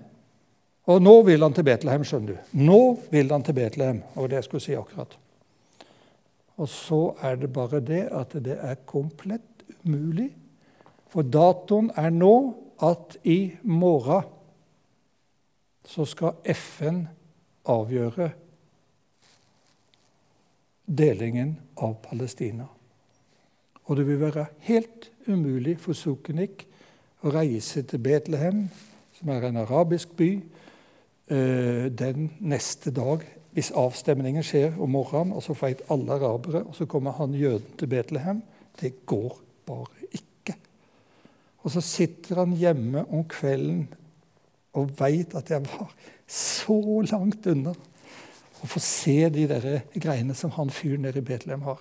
Og 0.86 1.02
nå 1.02 1.14
vil 1.26 1.42
han 1.42 1.54
til 1.54 1.66
Betlehem, 1.66 2.04
skjønner 2.06 2.36
du. 2.36 2.50
Nå 2.62 2.80
vil 3.10 3.32
han 3.34 3.42
til 3.42 3.56
Betlehem. 3.58 4.04
Og 4.14 4.28
det 4.30 4.38
jeg 4.38 4.46
skulle 4.46 4.62
si 4.62 4.76
akkurat. 4.78 5.16
Og 6.56 6.68
så 6.70 7.00
er 7.26 7.40
det 7.40 7.50
bare 7.52 7.80
det 7.82 8.04
at 8.14 8.36
det 8.44 8.54
er 8.62 8.78
komplett 8.86 9.66
umulig. 9.82 10.30
For 11.10 11.26
datoen 11.26 11.90
er 11.98 12.14
nå 12.14 12.36
at 12.86 13.18
i 13.26 13.56
morgen 13.62 14.30
så 15.86 16.06
skal 16.06 16.38
FN 16.54 17.04
avgjøre 17.66 18.30
delingen 20.86 21.56
av 21.82 21.98
Palestina. 22.02 22.66
Og 23.86 23.96
det 23.96 24.06
vil 24.08 24.20
være 24.20 24.46
helt 24.66 25.10
umulig 25.28 25.76
for 25.82 25.94
Sukenik 25.94 26.66
å 27.22 27.30
reise 27.34 27.84
til 27.86 28.02
Betlehem, 28.02 28.66
som 29.14 29.30
er 29.32 29.46
en 29.46 29.62
arabisk 29.62 30.16
by, 30.18 30.30
eh, 31.30 31.86
den 31.90 32.30
neste 32.40 32.90
dag 32.90 33.24
hvis 33.56 33.72
avstemningen 33.72 34.44
skjer 34.44 34.74
om 34.76 34.90
morgenen, 34.92 35.32
og 35.32 35.42
så 35.42 35.54
feit 35.56 35.80
alle 35.88 36.12
arabere, 36.12 36.60
og 36.66 36.74
så 36.76 36.84
kommer 36.84 37.16
han 37.16 37.32
jøden 37.32 37.78
til 37.78 37.88
Betlehem. 37.88 38.42
Det 38.80 39.06
går 39.06 39.38
bare 39.66 40.10
ikke. 40.12 40.54
Og 41.64 41.70
så 41.70 41.80
sitter 41.80 42.42
han 42.42 42.52
hjemme 42.52 43.06
om 43.08 43.24
kvelden 43.24 43.88
og 44.76 44.92
veit 45.00 45.32
at 45.34 45.50
jeg 45.50 45.64
var 45.64 45.94
så 46.28 46.76
langt 47.10 47.46
unna 47.46 47.72
å 48.60 48.68
få 48.68 48.82
se 48.82 49.28
de 49.32 49.46
der 49.48 49.80
greiene 49.94 50.36
som 50.36 50.52
han 50.58 50.70
fyren 50.70 51.06
nede 51.06 51.22
i 51.22 51.24
Betlehem 51.24 51.64
har. 51.64 51.80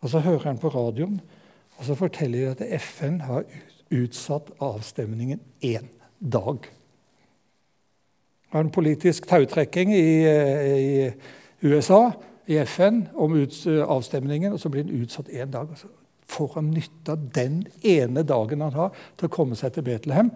Og 0.00 0.12
så 0.12 0.22
hører 0.22 0.46
han 0.50 0.60
på 0.60 0.70
radioen, 0.72 1.20
og 1.78 1.86
så 1.86 1.94
forteller 1.98 2.38
de 2.38 2.50
at 2.54 2.80
FN 2.82 3.20
har 3.26 3.46
utsatt 3.94 4.50
avstemningen 4.62 5.40
én 5.64 5.88
dag. 6.18 6.58
Det 8.48 8.54
var 8.54 8.64
en 8.64 8.72
politisk 8.72 9.26
tautrekking 9.28 9.92
i, 9.94 10.08
i, 10.24 11.12
USA, 11.60 12.10
i 12.46 12.58
FN, 12.64 13.02
om 13.14 13.34
ut, 13.36 13.54
avstemningen, 13.66 14.52
og 14.52 14.60
så 14.60 14.70
blir 14.72 14.86
den 14.86 15.02
utsatt 15.02 15.28
én 15.28 15.50
dag. 15.52 15.68
Og 15.70 15.78
så 15.78 15.90
får 16.28 16.54
han 16.54 16.70
nytte 16.72 17.12
av 17.12 17.26
den 17.34 17.60
ene 17.82 18.24
dagen 18.24 18.64
han 18.64 18.76
har 18.76 18.94
til 19.18 19.28
å 19.28 19.34
komme 19.34 19.58
seg 19.58 19.74
til 19.74 19.84
Betlehem. 19.84 20.30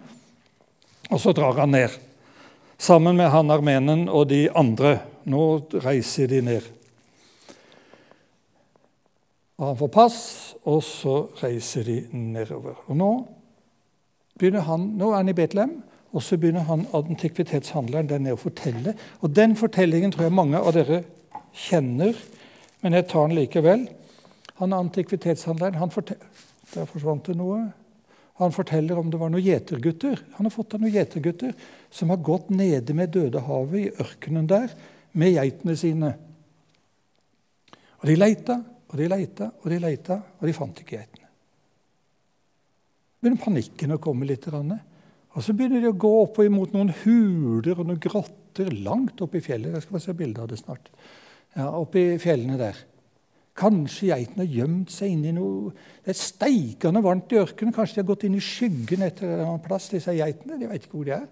Og 1.11 1.21
så 1.21 1.33
drar 1.37 1.57
han 1.61 1.73
ned, 1.75 1.97
sammen 2.78 3.16
med 3.16 3.33
han 3.33 3.50
armenen 3.52 4.07
og 4.11 4.28
de 4.33 4.45
andre. 4.50 4.99
Nå 5.25 5.42
reiser 5.85 6.31
de 6.31 6.42
ned. 6.45 6.69
Og 9.61 9.66
han 9.66 9.78
får 9.78 9.90
pass, 9.94 10.18
og 10.64 10.82
så 10.82 11.16
reiser 11.42 11.87
de 11.87 11.97
nedover. 12.12 12.78
Og 12.88 12.97
nå, 12.99 13.11
han, 14.40 14.87
nå 14.99 15.11
er 15.11 15.21
han 15.21 15.30
i 15.30 15.37
Betlehem, 15.37 15.75
og 16.12 16.23
så 16.25 16.37
begynner 16.37 16.66
han 16.68 16.87
antikvitetshandleren 16.92 18.09
der 18.11 18.21
nede 18.21 18.37
å 18.37 18.40
fortelle. 18.40 18.94
Og 19.25 19.32
den 19.32 19.54
fortellingen 19.56 20.12
tror 20.12 20.26
jeg 20.26 20.37
mange 20.37 20.61
av 20.61 20.75
dere 20.76 21.02
kjenner, 21.56 22.16
men 22.82 22.97
jeg 22.97 23.09
tar 23.12 23.28
den 23.28 23.38
likevel. 23.38 23.87
Han 24.61 24.75
antikvitetshandleren 24.76 25.80
han 25.80 25.94
forteller, 25.94 26.26
Der 26.73 26.87
forsvant 26.88 27.26
det 27.26 27.35
noe. 27.37 27.66
Han 28.40 28.52
forteller 28.52 28.97
om 28.97 29.11
det 29.12 29.18
var 29.21 29.28
noen 29.28 29.44
gjetergutter. 29.44 30.23
Han 30.38 30.47
har 30.47 30.54
fått 30.54 30.73
av 30.75 30.80
noen 30.80 30.94
gjetergutter 30.94 31.52
som 31.92 32.09
har 32.09 32.23
gått 32.25 32.49
nede 32.49 32.94
med 32.97 33.12
Dødehavet 33.12 33.80
i 33.80 33.90
ørkenen 34.00 34.49
der 34.49 34.73
med 35.12 35.35
geitene 35.35 35.76
sine. 35.76 36.14
Og 38.00 38.09
de 38.09 38.16
leita 38.16 38.56
og 38.92 39.00
de 39.00 39.08
leita 39.08 39.49
og 39.62 39.68
de 39.72 39.80
leita, 39.80 40.18
og 40.38 40.46
de 40.49 40.54
fant 40.56 40.82
ikke 40.82 40.99
geitene. 40.99 41.28
begynner 43.22 43.40
panikken 43.40 43.94
å 43.94 44.00
komme 44.02 44.28
litt. 44.28 44.49
Og 44.52 45.40
så 45.40 45.54
begynner 45.56 45.80
de 45.80 45.92
å 45.92 45.96
gå 45.96 46.12
opp 46.26 46.42
imot 46.44 46.75
noen 46.75 46.92
huler 47.02 47.78
og 47.78 47.87
noen 47.88 48.00
grotter 48.02 48.72
langt 48.84 49.20
oppe 49.25 49.40
i 49.40 49.44
fjellet. 49.44 49.72
Jeg 49.72 49.87
skal 49.87 49.96
få 49.96 50.02
se 50.04 50.16
bilde 50.18 50.42
av 50.42 50.50
det 50.50 50.61
snart. 50.61 50.90
Ja, 51.56 51.70
oppe 51.78 52.02
i 52.02 52.18
fjellene 52.20 52.58
der. 52.61 52.82
Kanskje 53.56 54.08
geitene 54.08 54.46
har 54.46 54.54
gjemt 54.61 54.92
seg 54.92 55.11
inni 55.12 55.34
noe 55.37 55.75
Det 56.00 56.14
er 56.14 56.16
steikende 56.16 57.02
varmt 57.04 57.32
i 57.32 57.40
ørkenen. 57.40 57.75
Kanskje 57.76 57.99
de 57.99 58.02
har 58.02 58.11
gått 58.12 58.25
inn 58.28 58.37
i 58.37 58.44
skyggen 58.44 59.04
etter 59.04 59.28
en 59.28 59.46
annen 59.46 59.64
plass, 59.64 59.90
disse 59.92 60.14
geitene. 60.16 60.56
De 60.61 60.68
vet 60.70 60.84
ikke 60.84 60.99
hvor 60.99 61.08
de 61.08 61.16
er. 61.16 61.26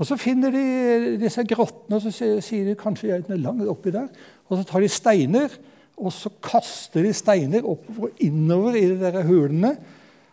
Og 0.00 0.08
Så 0.08 0.16
finner 0.20 0.52
de 0.52 1.16
disse 1.20 1.44
grottene, 1.44 1.98
og 1.98 2.02
så 2.02 2.40
sier 2.40 2.68
de 2.68 2.78
kanskje 2.78 3.10
geitene 3.10 3.36
er 3.36 3.44
langt 3.44 3.68
oppi 3.68 3.92
der. 3.92 4.08
Og 4.48 4.58
så 4.58 4.64
tar 4.68 4.84
de 4.84 4.88
steiner 4.88 5.56
og 6.02 6.12
så 6.14 6.32
kaster 6.42 7.04
de 7.06 7.12
steiner 7.14 7.62
oppover 7.62 8.10
og 8.10 8.22
innover 8.24 8.78
i 8.78 8.86
de 8.90 8.98
der 9.00 9.22
hulene. 9.26 9.76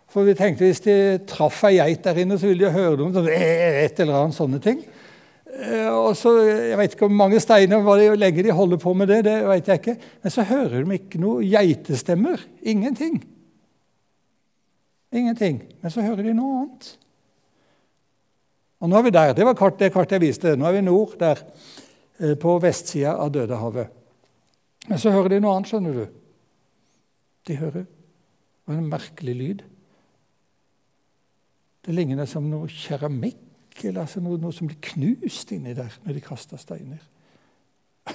For 0.09 0.25
vi 0.25 0.33
tenkte 0.37 0.65
hvis 0.65 0.81
de 0.81 0.95
traff 1.29 1.61
ei 1.69 1.77
geit 1.77 2.01
der 2.05 2.17
inne, 2.23 2.39
så 2.41 2.49
ville 2.49 2.65
de 2.65 2.73
høre 2.73 2.97
noe 2.97 3.13
sånn, 3.13 3.29
et 3.29 4.01
eller 4.01 4.23
annet 4.23 4.37
sånne 4.37 4.61
ting. 4.63 4.79
Eh, 5.49 5.89
og 5.89 6.15
så, 6.17 6.33
Jeg 6.45 6.77
vet 6.77 6.95
ikke 6.95 7.07
hvor 7.07 7.19
mange 7.19 7.41
steiner 7.41 7.83
hva 7.85 7.97
de, 7.99 8.07
lenge 8.17 8.45
de 8.45 8.55
holder 8.55 8.81
på 8.81 8.93
med 8.97 9.11
det. 9.11 9.23
det 9.27 9.35
vet 9.45 9.69
jeg 9.69 9.81
ikke. 9.81 9.97
Men 10.23 10.33
så 10.33 10.45
hører 10.49 10.79
de 10.81 10.97
ikke 10.97 11.21
noe 11.21 11.45
geitestemmer. 11.45 12.41
Ingenting. 12.61 13.21
Ingenting. 15.13 15.61
Men 15.81 15.93
så 15.93 16.05
hører 16.05 16.25
de 16.25 16.33
noe 16.37 16.63
annet. 16.63 16.89
Og 18.79 18.89
nå 18.89 18.97
er 18.97 19.05
vi 19.05 19.13
der. 19.13 19.35
Det 19.35 19.45
var 19.45 19.57
kart, 19.59 19.77
det 19.77 19.93
kartet 19.93 20.17
jeg 20.17 20.25
viste. 20.29 20.55
Nå 20.57 20.65
er 20.69 20.77
vi 20.79 20.83
nord, 20.85 21.17
der, 21.19 21.41
eh, 22.19 22.33
på 22.39 22.57
vestsida 22.63 23.17
av 23.19 23.33
Dødehavet. 23.35 23.98
Men 24.89 24.97
så 24.97 25.13
hører 25.13 25.35
de 25.35 25.41
noe 25.43 25.53
annet, 25.53 25.69
skjønner 25.69 25.97
du. 25.99 26.05
De 27.45 27.57
hører 27.59 27.85
en 28.69 28.89
merkelig 28.89 29.35
lyd. 29.37 29.61
Det 31.85 31.93
ligner 31.95 32.27
som 32.29 32.49
noe 32.49 32.69
keramikk 32.69 33.83
eller 33.85 34.03
altså 34.03 34.21
noe, 34.21 34.39
noe, 34.41 34.53
som 34.53 34.67
blir 34.67 34.81
knust 34.83 35.53
inni 35.55 35.75
der 35.77 35.93
når 36.03 36.17
de 36.17 36.23
kaster 36.25 36.59
steiner. 36.59 36.99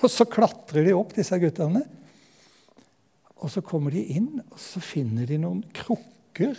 Og 0.02 0.10
så 0.10 0.26
klatrer 0.28 0.84
de 0.84 0.96
opp, 0.98 1.14
disse 1.16 1.38
guttene. 1.40 1.84
Og 3.40 3.50
så 3.52 3.62
kommer 3.64 3.94
de 3.94 4.02
inn, 4.16 4.42
og 4.42 4.58
så 4.60 4.82
finner 4.82 5.28
de 5.30 5.38
noen 5.40 5.62
krukker 5.74 6.58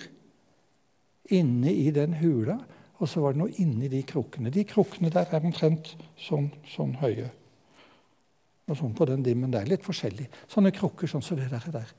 inne 1.36 1.72
i 1.72 1.90
den 1.94 2.16
hula. 2.22 2.58
Og 3.04 3.12
så 3.12 3.22
var 3.22 3.36
det 3.36 3.44
noe 3.44 3.56
inni 3.62 3.92
de 3.92 4.02
krukkene. 4.08 4.54
De 4.54 4.64
krukkene 4.68 5.12
der 5.14 5.28
er 5.28 5.44
omtrent 5.44 5.92
sånn, 6.24 6.50
sånn 6.72 6.96
høye 7.04 7.30
og 8.66 8.78
sånn 8.80 8.96
på 8.98 9.06
den 9.10 9.24
dimmen 9.26 9.54
der. 9.54 9.68
Litt 9.70 9.86
forskjellig. 9.86 10.28
Sånne 10.50 10.74
krukker 10.74 11.10
sånn 11.10 11.24
som 11.26 11.38
det 11.38 11.52
der. 11.52 11.68
der. 11.74 11.92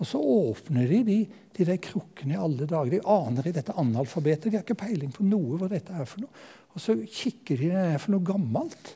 Og 0.00 0.08
så 0.08 0.18
åpner 0.18 0.88
de 0.90 1.00
de, 1.06 1.18
de 1.56 1.66
der 1.68 1.78
krukkene 1.82 2.36
i 2.36 2.40
alle 2.40 2.66
dager. 2.68 2.90
De 2.96 3.00
aner 3.08 3.48
i 3.48 3.54
dette 3.54 3.76
analfabetet. 3.80 4.50
De 4.50 4.58
har 4.58 4.66
ikke 4.66 4.80
peiling 4.82 5.12
på 5.14 5.24
noe 5.24 5.60
hva 5.60 5.70
dette 5.72 5.94
er 5.96 6.08
for 6.08 6.24
noe. 6.24 6.44
Og 6.72 6.82
så 6.82 6.96
kikker 7.00 7.60
de 7.60 7.72
det 7.72 7.86
er 7.94 8.00
for 8.02 8.14
noe 8.14 8.26
gammelt. 8.26 8.94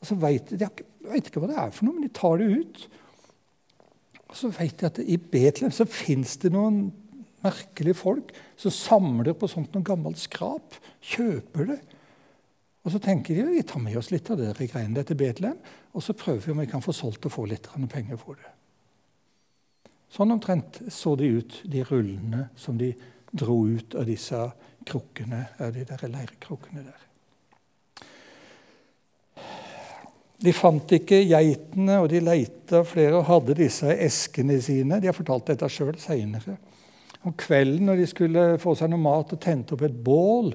Og 0.00 0.08
så 0.08 0.16
vet 0.20 0.54
De, 0.54 0.70
de 0.70 1.12
vet 1.12 1.30
ikke 1.30 1.42
hva 1.42 1.50
det 1.50 1.60
er 1.60 1.74
for 1.74 1.86
noe, 1.86 1.98
men 1.98 2.06
de 2.06 2.14
tar 2.20 2.40
det 2.40 2.50
ut. 2.60 2.82
Og 4.30 4.38
så 4.38 4.50
vet 4.54 4.76
de 4.78 4.88
at 4.90 5.00
i 5.02 5.18
Betlehem 5.18 5.74
så 5.74 5.86
fins 5.90 6.36
det 6.42 6.52
noen 6.54 6.84
merkelige 7.40 7.98
folk 7.98 8.34
som 8.60 8.74
samler 8.74 9.34
på 9.34 9.48
sånt 9.50 9.72
noe 9.74 9.86
gammelt 9.86 10.20
skrap. 10.20 10.76
Kjøper 11.02 11.72
det. 11.72 11.80
Og 12.80 12.94
så 12.94 13.00
tenker 13.02 13.36
de 13.36 13.44
vi 13.50 13.62
tar 13.66 13.82
med 13.82 13.98
oss 14.00 14.08
litt 14.12 14.30
av 14.32 14.40
det 14.40 14.54
greiene 14.56 15.04
til 15.04 15.18
Betlehem, 15.20 15.58
og 15.92 16.04
så 16.04 16.16
prøver 16.16 16.46
vi 16.46 16.54
om 16.54 16.62
vi 16.62 16.70
kan 16.70 16.84
få 16.84 16.94
solgt 16.96 17.26
og 17.28 17.34
få 17.34 17.44
litt 17.50 17.68
penger 17.92 18.16
for 18.20 18.38
det. 18.40 18.54
Sånn 20.10 20.32
omtrent 20.34 20.80
så 20.90 21.14
de 21.14 21.28
ut, 21.38 21.60
de 21.70 21.84
rullene 21.86 22.48
som 22.58 22.78
de 22.78 22.90
dro 23.30 23.62
ut 23.68 23.94
av 23.94 24.08
disse 24.08 24.38
krukkene, 24.88 25.44
de 25.74 25.84
der 25.86 26.08
leirkrukkene 26.08 26.82
der. 26.82 27.06
De 30.40 30.52
fant 30.56 30.92
ikke 30.96 31.20
geitene, 31.28 31.98
og 32.00 32.08
de 32.08 32.22
leita 32.24 32.80
flere 32.88 33.18
og 33.18 33.28
hadde 33.28 33.58
disse 33.58 33.92
eskene 33.92 34.56
sine. 34.64 34.98
De 34.98 35.10
har 35.10 35.16
fortalt 35.16 35.52
dette 35.52 35.68
sjøl 35.68 35.98
seinere. 36.00 36.56
Om 37.28 37.34
kvelden 37.36 37.90
når 37.90 38.00
de 38.00 38.06
skulle 38.08 38.44
få 38.62 38.72
seg 38.78 38.88
noe 38.88 39.04
mat 39.04 39.34
og 39.36 39.42
tente 39.44 39.76
opp 39.76 39.84
et 39.84 39.98
bål, 40.08 40.54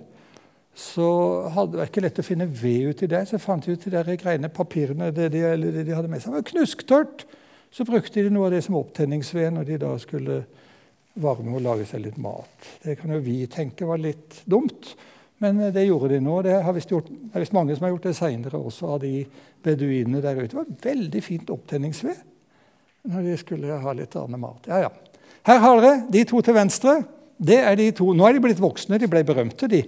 så 0.75 1.07
hadde 1.55 1.79
det 1.79 1.87
ikke 1.87 2.03
lett 2.03 2.19
å 2.19 2.25
finne 2.27 2.45
ved 2.51 2.91
uti 2.91 3.07
det. 3.07 3.21
Så 3.29 3.39
fant 3.39 3.63
de 3.63 3.73
ut 3.73 3.85
de 3.87 3.93
der 3.93 4.19
greiene, 4.19 4.51
papirene 4.51 5.07
det 5.15 5.29
de, 5.31 5.43
det 5.63 5.85
de 5.87 5.95
hadde 5.95 6.11
med 6.11 6.19
seg. 6.19 6.33
Det 6.33 6.41
var 6.41 6.49
knusktørt. 6.51 7.25
Så 7.71 7.87
brukte 7.87 8.23
de 8.23 8.31
noe 8.31 8.49
av 8.49 8.55
det 8.55 8.61
som 8.65 8.75
opptenningsved 8.79 9.55
når 9.55 9.69
de 9.69 9.79
da 9.81 9.93
skulle 10.03 10.43
varme 11.23 11.55
og 11.55 11.63
lage 11.63 11.87
seg 11.87 12.03
litt 12.03 12.19
mat. 12.19 12.69
Det 12.83 12.97
kan 12.99 13.13
jo 13.15 13.21
vi 13.23 13.41
tenke 13.51 13.87
var 13.87 14.01
litt 14.03 14.43
dumt, 14.45 14.95
Men 15.43 15.59
eh, 15.59 15.71
det 15.75 15.83
gjorde 15.83 16.13
de 16.13 16.21
nå. 16.23 16.37
Det 16.45 16.53
har 16.63 16.75
visst 16.75 16.91
gjort, 16.91 17.09
det 17.11 17.35
er 17.35 17.43
visst 17.43 17.55
mange 17.55 17.75
som 17.75 17.83
har 17.83 17.91
gjort 17.91 18.05
det 18.07 18.13
seinere 18.15 18.59
også, 18.59 18.93
av 18.95 19.01
de 19.03 19.25
beduinene 19.63 20.21
der 20.23 20.39
ute. 20.39 20.47
Det 20.53 20.59
var 20.59 20.69
veldig 20.85 21.21
fint 21.23 21.51
opptenningsved 21.51 23.11
når 23.11 23.27
de 23.27 23.35
skulle 23.37 23.79
ha 23.83 23.93
litt 23.93 24.15
annen 24.15 24.41
mat. 24.41 24.69
Ja, 24.71 24.85
ja. 24.87 25.19
Her 25.45 25.59
har 25.61 25.81
dere 25.81 25.97
de 26.09 26.23
to 26.25 26.39
til 26.41 26.55
venstre. 26.55 26.95
Det 27.35 27.59
er 27.59 27.75
de 27.77 27.89
to. 27.95 28.13
Nå 28.15 28.25
er 28.25 28.37
de 28.37 28.45
blitt 28.47 28.63
voksne, 28.63 28.97
de 28.99 29.11
ble 29.11 29.25
berømte. 29.27 29.67
de. 29.69 29.83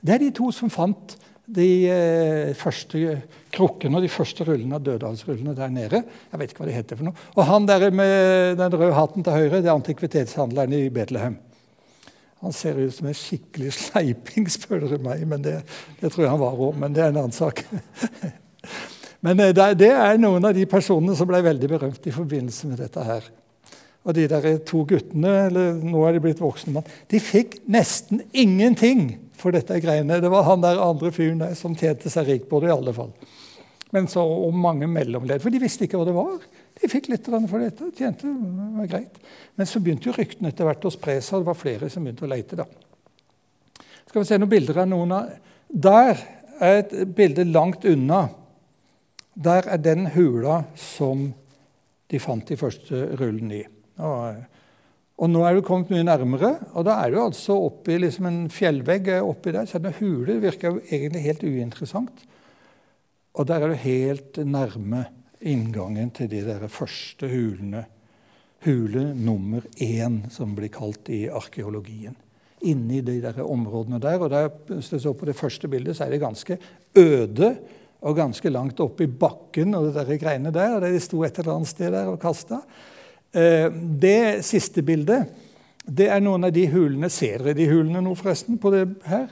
Det 0.00 0.14
er 0.14 0.22
de 0.22 0.30
to 0.36 0.48
som 0.54 0.72
fant 0.72 1.16
de 1.50 1.68
eh, 1.90 2.52
første 2.58 3.18
krukkene 3.52 3.98
og 3.98 4.04
de 4.04 4.10
første 4.12 4.46
rullene 4.46 4.78
av 4.78 4.84
Dødalsrullene 4.86 5.54
der 5.58 5.72
nede. 5.74 6.02
Jeg 6.30 6.40
vet 6.40 6.52
ikke 6.52 6.62
hva 6.62 6.68
de 6.70 6.76
heter 6.76 6.98
for 6.98 7.08
noe. 7.08 7.28
Og 7.34 7.46
han 7.48 7.66
der 7.68 7.88
med 7.94 8.60
den 8.60 8.76
røde 8.76 8.96
hatten 8.96 9.26
til 9.26 9.34
høyre, 9.34 9.58
det 9.58 9.70
er 9.70 9.74
antikvitetshandleren 9.74 10.76
i 10.78 10.84
Betlehem. 10.94 11.38
Han 12.40 12.54
ser 12.56 12.78
ut 12.78 12.94
som 12.94 13.10
en 13.10 13.16
skikkelig 13.18 13.74
sleiping, 13.76 14.46
spør 14.56 14.86
du 14.86 14.96
meg. 15.04 15.26
men 15.28 15.42
Det, 15.44 15.58
det 16.00 16.12
tror 16.12 16.24
jeg 16.24 16.32
han 16.32 16.44
var 16.44 16.56
òg, 16.68 16.78
men 16.78 16.94
det 16.96 17.04
er 17.04 17.12
en 17.12 17.20
annen 17.24 17.36
sak. 17.36 17.64
men 19.26 19.42
eh, 19.42 19.52
det 19.74 19.90
er 19.90 20.22
noen 20.22 20.46
av 20.48 20.56
de 20.56 20.64
personene 20.70 21.18
som 21.18 21.28
ble 21.28 21.42
veldig 21.44 21.72
berømt 21.74 22.06
i 22.06 22.14
forbindelse 22.14 22.70
med 22.70 22.84
dette 22.84 23.04
her. 23.04 23.26
Og 24.06 24.14
de 24.16 24.24
der 24.30 24.54
to 24.64 24.86
guttene, 24.88 25.34
eller 25.50 25.74
nå 25.76 26.06
er 26.06 26.14
de 26.16 26.22
blitt 26.24 26.40
voksne 26.40 26.78
mann, 26.78 26.94
de 27.10 27.18
fikk 27.20 27.58
nesten 27.68 28.22
ingenting 28.32 29.18
for 29.40 29.56
dette 29.56 29.80
greiene. 29.82 30.20
Det 30.22 30.30
var 30.32 30.46
han 30.48 30.64
der 30.64 30.80
andre 30.82 31.12
fyren 31.14 31.42
der 31.42 31.54
som 31.58 31.76
tjente 31.78 32.12
seg 32.12 32.28
rik 32.28 32.48
på 32.50 32.60
det, 32.62 32.70
i 32.70 32.74
alle 32.76 32.94
fall. 32.96 33.12
Men 33.90 34.06
så 34.10 34.22
om 34.22 34.58
mange 34.62 34.86
mellomledd, 34.86 35.42
for 35.42 35.50
de 35.50 35.62
visste 35.62 35.86
ikke 35.86 35.98
hva 35.98 36.06
det 36.06 36.14
var. 36.14 36.36
De 36.80 36.88
fikk 36.88 37.08
litt 37.10 37.26
for 37.26 37.58
dette. 37.58 37.90
tjente, 37.96 38.28
det 38.28 38.68
var 38.76 38.90
greit. 38.92 39.18
Men 39.58 39.66
så 39.66 39.80
begynte 39.82 40.08
jo 40.08 40.14
ryktene 40.14 40.52
etter 40.52 40.68
hvert 40.68 40.86
å 40.86 40.92
spre 40.94 41.18
seg. 41.20 41.42
Det 41.42 41.50
var 41.50 41.58
flere 41.58 41.90
som 41.90 42.06
begynte 42.06 42.24
å 42.28 42.30
lete. 42.30 42.60
da. 42.60 42.68
Skal 44.06 44.22
vi 44.22 44.28
se 44.28 44.38
noen 44.38 44.50
bilder 44.50 44.82
av 44.82 44.88
noen 44.90 45.12
av 45.12 45.28
Der 45.70 46.18
er 46.60 46.78
et 46.80 46.94
bilde 47.16 47.44
langt 47.44 47.84
unna. 47.84 48.28
Der 49.34 49.66
er 49.66 49.78
den 49.78 50.06
hula 50.14 50.64
som 50.74 51.32
de 52.10 52.18
fant 52.18 52.46
de 52.46 52.56
første 52.58 53.04
rullen 53.20 53.52
i. 53.54 53.64
Og, 53.98 54.40
og 55.20 55.28
nå 55.28 55.42
er 55.44 55.58
du 55.58 55.60
kommet 55.64 55.90
mye 55.92 56.04
nærmere, 56.06 56.54
og 56.72 56.86
da 56.88 56.96
er 57.02 57.12
du 57.12 57.18
altså 57.20 57.58
oppi 57.66 57.98
liksom 58.00 58.28
en 58.30 58.42
fjellvegg. 58.48 59.10
oppi 59.20 59.52
der, 59.52 59.66
så 59.68 59.80
hule 59.98 60.38
virker 60.40 60.70
jo 60.70 60.80
egentlig 60.90 61.22
helt 61.26 61.42
uinteressant. 61.44 62.22
Og 63.36 63.46
der 63.46 63.60
er 63.60 63.68
du 63.68 63.74
helt 63.74 64.38
nærme 64.40 65.04
inngangen 65.40 66.10
til 66.10 66.30
de 66.30 66.40
der 66.46 66.66
første 66.68 67.28
hulene. 67.28 67.84
Hule 68.64 69.14
nummer 69.14 69.60
én, 69.80 70.30
som 70.30 70.54
blir 70.56 70.68
kalt 70.72 71.08
i 71.08 71.28
arkeologien. 71.28 72.16
Inni 72.62 73.00
de 73.00 73.20
der 73.20 73.42
områdene 73.44 74.00
der. 74.00 74.18
og 74.20 74.30
der, 74.30 74.48
Hvis 74.68 74.88
du 74.88 74.98
så 74.98 75.12
på 75.12 75.26
det 75.26 75.36
første 75.36 75.68
bildet, 75.68 75.96
så 75.96 76.04
er 76.04 76.10
det 76.10 76.20
ganske 76.20 76.58
øde 76.96 77.56
og 78.00 78.16
ganske 78.16 78.50
langt 78.50 78.80
oppe 78.80 79.04
i 79.04 79.06
bakken. 79.06 79.74
og 79.74 79.86
det 79.86 79.94
der 79.94 80.16
greiene 80.16 80.50
der, 80.50 80.74
og 80.76 80.82
De 80.82 81.00
sto 81.00 81.22
et 81.24 81.38
eller 81.38 81.54
annet 81.54 81.68
sted 81.68 81.92
der 81.92 82.06
og 82.06 82.20
kasta. 82.20 82.58
Eh, 83.30 83.68
det 84.00 84.42
siste 84.44 84.82
bildet 84.82 85.30
det 85.90 86.06
er 86.10 86.22
noen 86.22 86.46
av 86.46 86.52
de 86.54 86.66
hulene. 86.70 87.10
Ser 87.10 87.42
dere 87.42 87.56
de 87.58 87.68
hulene 87.70 88.02
nå, 88.04 88.14
forresten? 88.18 88.58
på 88.58 88.72
det 88.74 88.84
her? 89.06 89.30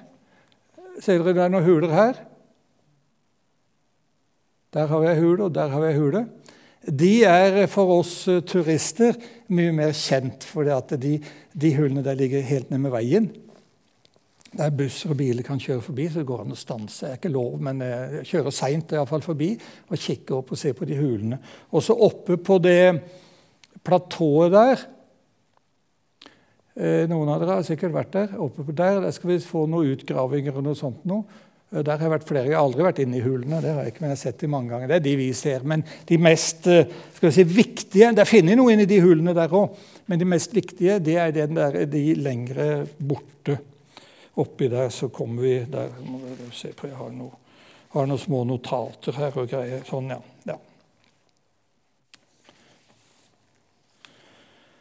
Ser 1.02 1.23
dere 1.23 1.37
det 1.37 1.45
er 1.45 1.52
noen 1.55 1.67
huler 1.67 1.95
her? 1.95 2.23
Der 4.75 4.87
har 4.90 5.00
vi 5.00 5.09
ei 5.09 5.19
hule, 5.21 5.45
og 5.47 5.55
der 5.55 5.71
har 5.73 5.83
vi 5.83 5.90
ei 5.93 5.99
hule. 5.99 6.25
De 6.88 7.12
er 7.26 7.67
for 7.71 7.99
oss 7.99 8.14
eh, 8.31 8.43
turister 8.47 9.17
mye 9.55 9.75
mer 9.75 9.93
kjent, 9.97 10.47
for 10.47 10.67
de, 10.67 11.19
de 11.52 11.75
hulene 11.76 12.05
der 12.05 12.19
ligger 12.19 12.43
helt 12.43 12.71
ned 12.71 12.83
med 12.85 12.95
veien. 12.95 13.31
Der 14.49 14.73
busser 14.73 15.12
og 15.12 15.19
biler 15.19 15.45
kan 15.45 15.61
kjøre 15.61 15.85
forbi, 15.85 16.09
så 16.09 16.23
det 16.23 16.28
går 16.28 16.43
an 16.45 16.55
å 16.55 16.59
stanse. 16.59 17.05
Det 17.05 17.11
er 17.11 17.21
ikke 17.21 17.35
lov, 17.35 17.59
men 17.62 17.83
jeg 17.85 18.21
eh, 18.23 18.28
kjører 18.31 18.55
seint 18.55 18.95
forbi 19.26 19.55
og 19.88 19.99
kikker 19.99 20.38
opp 20.38 20.52
og 20.55 20.61
ser 20.61 20.76
på 20.78 20.88
de 20.88 20.99
hulene. 20.99 21.40
Også 21.71 21.95
oppe 21.95 22.38
på 22.40 22.59
det 22.62 22.81
platået 23.85 24.54
der 24.54 24.87
eh, 26.78 27.04
Noen 27.11 27.30
av 27.32 27.42
dere 27.42 27.58
har 27.58 27.66
sikkert 27.66 27.94
vært 27.94 28.14
der. 28.14 28.38
Oppe 28.41 28.67
der, 28.73 29.02
der 29.04 29.14
skal 29.14 29.34
vi 29.34 29.43
få 29.43 29.67
noen 29.71 29.95
utgravinger 29.95 30.58
og 30.58 30.67
noe 30.67 30.78
sånt 30.78 31.04
noe. 31.08 31.26
Eh, 31.73 31.82
der 31.82 31.97
har 31.97 32.06
jeg 32.06 32.14
vært 32.14 32.28
flere. 32.28 32.49
Jeg 32.49 32.56
har 32.56 32.64
aldri 32.64 32.86
vært 32.86 33.00
inne 33.04 33.19
i 33.19 33.25
hulene, 33.25 33.60
det 33.64 33.73
har 33.75 33.82
jeg 33.84 33.93
ikke, 33.95 34.04
men 34.04 34.12
jeg 34.12 34.17
har 34.17 34.23
sett 34.23 34.45
de 34.45 34.52
mange 34.52 34.73
ganger. 34.73 34.91
Det 34.91 34.99
er 34.99 35.06
de 35.06 35.17
vi 35.21 35.32
ser. 35.36 35.67
Men 35.69 35.84
de 36.08 36.21
mest 36.23 36.69
eh, 36.73 36.95
si, 37.28 37.45
viktige 37.45 38.12
Det 38.17 38.28
finnes 38.28 38.58
noe 38.58 38.75
inni 38.75 38.88
de 38.88 39.00
hulene 39.04 39.34
der 39.36 39.56
òg, 39.58 39.75
men 40.08 40.21
de 40.21 40.28
mest 40.28 40.54
viktige 40.56 41.00
det 41.04 41.19
er 41.21 41.34
der, 41.34 41.82
de 41.91 42.04
lengre 42.17 42.71
borte. 42.99 43.58
Oppi 44.38 44.69
der 44.71 44.88
så 44.95 45.08
kommer 45.10 45.43
vi 45.43 45.58
der 45.67 45.91
må 46.06 46.21
se 46.54 46.71
på, 46.73 46.86
Jeg 46.86 46.97
har, 46.97 47.10
noe, 47.10 47.34
har 47.91 48.06
noen 48.06 48.23
små 48.23 48.45
notater 48.47 49.19
her 49.19 49.36
og 49.36 49.50
greier. 49.50 49.82
Sånn, 49.88 50.12
ja. 50.14 50.21
ja. 50.47 50.56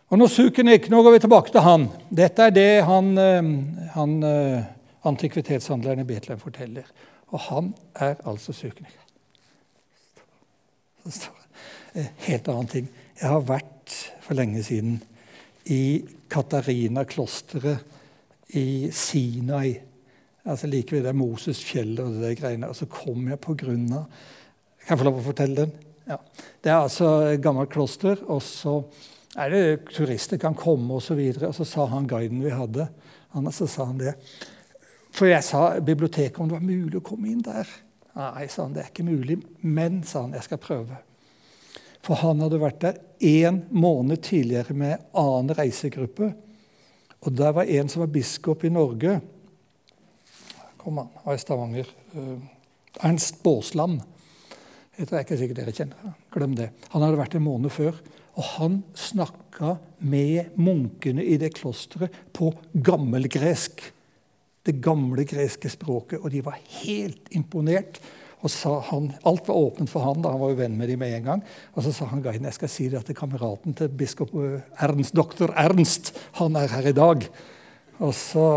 Og 0.08 0.22
når 0.22 0.32
suken 0.32 0.72
gikk, 0.72 0.90
Nå 0.90 1.02
går 1.04 1.18
vi 1.18 1.24
tilbake 1.26 1.52
til 1.52 1.66
han. 1.66 1.90
Dette 2.10 2.48
er 2.48 2.54
det 2.56 2.86
han, 2.88 3.18
eh, 3.20 3.50
han 3.96 4.14
antikvitetshandleren 5.08 6.04
i 6.04 6.08
Betlehem 6.08 6.40
forteller. 6.40 6.86
Og 7.32 7.40
han 7.50 7.74
er 7.96 8.16
altså 8.26 8.54
søkende. 8.56 8.94
Helt 12.28 12.48
annen 12.48 12.68
ting. 12.72 12.88
Jeg 13.20 13.30
har 13.32 13.46
vært 13.48 13.96
for 14.22 14.38
lenge 14.38 14.64
siden 14.64 15.00
i 15.72 16.04
Katarina-klosteret 16.30 17.78
i 18.56 18.92
Sinai. 18.92 19.80
altså 20.46 20.68
Like 20.68 20.96
ved 20.96 21.04
det 21.04 21.16
Moses-fjellet 21.16 22.00
og 22.04 22.22
det 22.22 22.38
greiene. 22.40 22.70
Og 22.70 22.76
så 22.76 22.86
kom 22.86 23.28
jeg 23.28 23.40
på 23.40 23.56
grunn 23.58 23.92
av 23.94 24.06
Kan 24.88 24.96
jeg 24.96 25.00
få 25.02 25.08
lov 25.10 25.20
å 25.20 25.26
fortelle 25.26 25.56
den? 25.66 25.72
Ja. 26.08 26.16
Det 26.64 26.72
er 26.72 26.78
altså 26.78 27.08
et 27.34 27.42
gammelt 27.44 27.74
kloster, 27.74 28.22
og 28.24 28.40
så 28.42 28.78
er 29.38 29.54
det 29.54 29.64
turister 29.94 30.40
kan 30.42 30.58
komme. 30.58 30.98
Og, 30.98 31.04
så 31.06 31.16
videre, 31.18 31.52
og 31.52 31.56
så 31.56 31.66
sa 31.68 31.86
han 31.92 32.10
guiden 32.10 32.44
vi 32.44 32.54
hadde, 32.54 32.90
han, 33.36 33.52
så 33.54 33.68
sa 33.70 33.90
han 33.90 34.00
det 34.02 34.16
for 35.18 35.30
jeg 35.30 35.46
sa 35.46 35.80
biblioteket 35.82 36.38
om 36.38 36.50
det 36.50 36.58
var 36.60 36.66
mulig 36.66 37.00
å 37.00 37.06
komme 37.06 37.32
inn 37.32 37.44
der. 37.46 37.70
Nei, 38.18 38.48
sa 38.50 38.66
han, 38.66 38.74
det 38.76 38.84
er 38.84 38.90
ikke 38.92 39.06
mulig. 39.08 39.40
Men, 39.66 40.02
sa 40.06 40.26
han, 40.26 40.36
jeg 40.38 40.46
skal 40.46 40.62
prøve. 40.62 41.00
For 42.06 42.20
han 42.22 42.42
hadde 42.44 42.60
vært 42.62 42.84
der 42.84 43.00
én 43.26 43.64
måned 43.74 44.22
tidligere 44.26 44.76
med 44.78 45.08
annen 45.18 45.56
reisegruppe. 45.58 46.32
Og 47.26 47.34
der 47.34 47.56
var 47.58 47.70
en 47.70 47.90
som 47.90 48.04
var 48.04 48.14
biskop 48.14 48.66
i 48.68 48.74
Norge. 48.74 49.18
Kom 50.78 51.02
han, 51.02 51.10
var 51.26 51.38
i 51.38 51.42
Stavanger. 51.42 51.90
Uh, 52.14 52.38
Ernst 53.06 53.42
Baasland. 53.46 54.04
Jeg 54.98 55.10
tror 55.10 55.22
ikke 55.22 55.38
sikkert 55.38 55.60
dere 55.60 55.74
kjenner 55.78 56.14
Glem 56.34 56.54
det. 56.58 56.72
Han 56.94 57.04
hadde 57.06 57.20
vært 57.20 57.38
en 57.38 57.46
måned 57.46 57.74
før. 57.74 57.98
Og 58.38 58.50
han 58.56 58.82
snakka 58.94 59.76
med 60.06 60.54
munkene 60.62 61.26
i 61.26 61.40
det 61.42 61.56
klosteret 61.58 62.14
på 62.38 62.52
gammelgresk 62.74 63.82
det 64.68 64.78
gamle 64.84 65.24
greske 65.28 65.70
språket, 65.72 66.20
og 66.20 66.32
de 66.34 66.44
var 66.46 66.58
helt 66.82 67.30
imponert. 67.36 68.02
Og 68.46 68.52
sa 68.54 68.76
han, 68.92 69.10
Alt 69.26 69.48
var 69.50 69.58
åpent 69.58 69.90
for 69.90 70.06
han, 70.06 70.22
da 70.22 70.34
han 70.34 70.42
var 70.42 70.52
jo 70.52 70.60
venn 70.60 70.76
med 70.78 70.92
dem 70.92 71.00
med 71.02 71.16
en 71.16 71.30
gang. 71.32 71.44
Og 71.74 71.86
så 71.86 71.94
sa 71.96 72.10
han 72.12 72.22
guiden 72.26 72.46
jeg 72.46 72.58
skal 72.58 72.72
si 72.72 72.90
det 72.92 73.02
til 73.08 73.18
kameraten 73.18 73.74
til 73.78 73.90
biskop 73.90 74.36
eh, 74.38 74.60
Ernst, 74.84 75.16
doktor 75.18 75.56
Ernst. 75.58 76.14
Han 76.38 76.60
er 76.60 76.70
her 76.76 76.92
i 76.92 76.96
dag. 76.96 77.26
Og 77.98 78.14
så, 78.14 78.48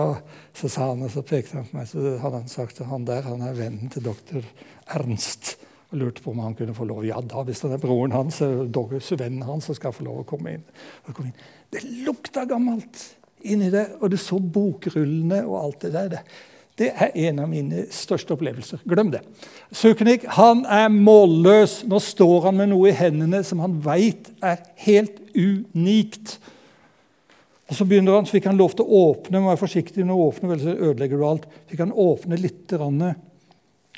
så 0.52 0.68
sa 0.68 0.90
han, 0.90 1.06
og 1.06 1.14
så 1.14 1.24
pekte 1.24 1.56
han 1.56 1.68
på 1.70 1.78
meg, 1.78 1.88
så 1.88 2.18
hadde 2.20 2.42
han 2.42 2.52
sagt 2.52 2.82
at 2.82 2.90
han 2.90 3.06
der 3.08 3.24
han 3.24 3.40
er 3.46 3.56
vennen 3.56 3.92
til 3.92 4.04
doktor 4.04 4.44
Ernst. 4.92 5.54
Og 5.90 5.98
lurte 5.98 6.22
på 6.22 6.30
om 6.30 6.42
han 6.44 6.54
kunne 6.58 6.74
få 6.74 6.86
lov. 6.86 7.04
Ja 7.06 7.18
da, 7.20 7.42
hvis 7.46 7.64
det 7.64 7.72
er 7.74 7.82
broren 7.82 8.14
hans, 8.14 8.40
vennen 8.40 9.42
hans, 9.42 9.66
så 9.66 9.74
skal 9.74 9.94
få 9.94 10.06
lov 10.06 10.22
å 10.22 10.28
komme 10.28 10.58
inn. 10.58 10.68
Inn. 11.10 11.32
Det 11.70 11.82
lukta 12.06 12.46
gammelt! 12.46 13.08
inni 13.42 13.70
det, 13.72 13.86
og 14.00 14.12
du 14.12 14.18
så 14.20 14.38
bokrullene 14.40 15.42
og 15.46 15.58
alt 15.60 15.84
det 15.86 15.92
der. 15.94 16.22
Det 16.80 16.90
er 16.94 17.12
en 17.28 17.42
av 17.42 17.50
mine 17.50 17.84
største 17.92 18.34
opplevelser. 18.36 18.80
Glem 18.88 19.10
det. 19.12 19.20
Sukenik 19.76 20.24
han 20.38 20.62
er 20.64 20.88
målløs. 20.92 21.82
Nå 21.88 22.00
står 22.00 22.48
han 22.48 22.56
med 22.56 22.70
noe 22.72 22.88
i 22.88 22.96
hendene 22.96 23.42
som 23.44 23.60
han 23.60 23.76
veit 23.84 24.30
er 24.40 24.62
helt 24.86 25.20
unikt. 25.34 26.38
Og 27.68 27.76
Så 27.76 27.84
begynner 27.86 28.16
han, 28.16 28.26
så 28.26 28.38
fikk 28.38 28.48
han 28.48 28.58
lov 28.58 28.72
til 28.74 28.86
å 28.86 29.02
åpne. 29.10 29.42
må 29.42 29.52
være 29.52 29.60
forsiktig 29.60 30.06
når 30.06 30.16
du 30.16 30.24
åpner, 30.24 30.54
ellers 30.56 30.80
ødelegger 30.88 31.20
du 31.20 31.26
alt. 31.26 31.44
Fikk 31.70 31.84
han 31.84 31.92
åpne 31.92 32.40
litt, 32.40 32.64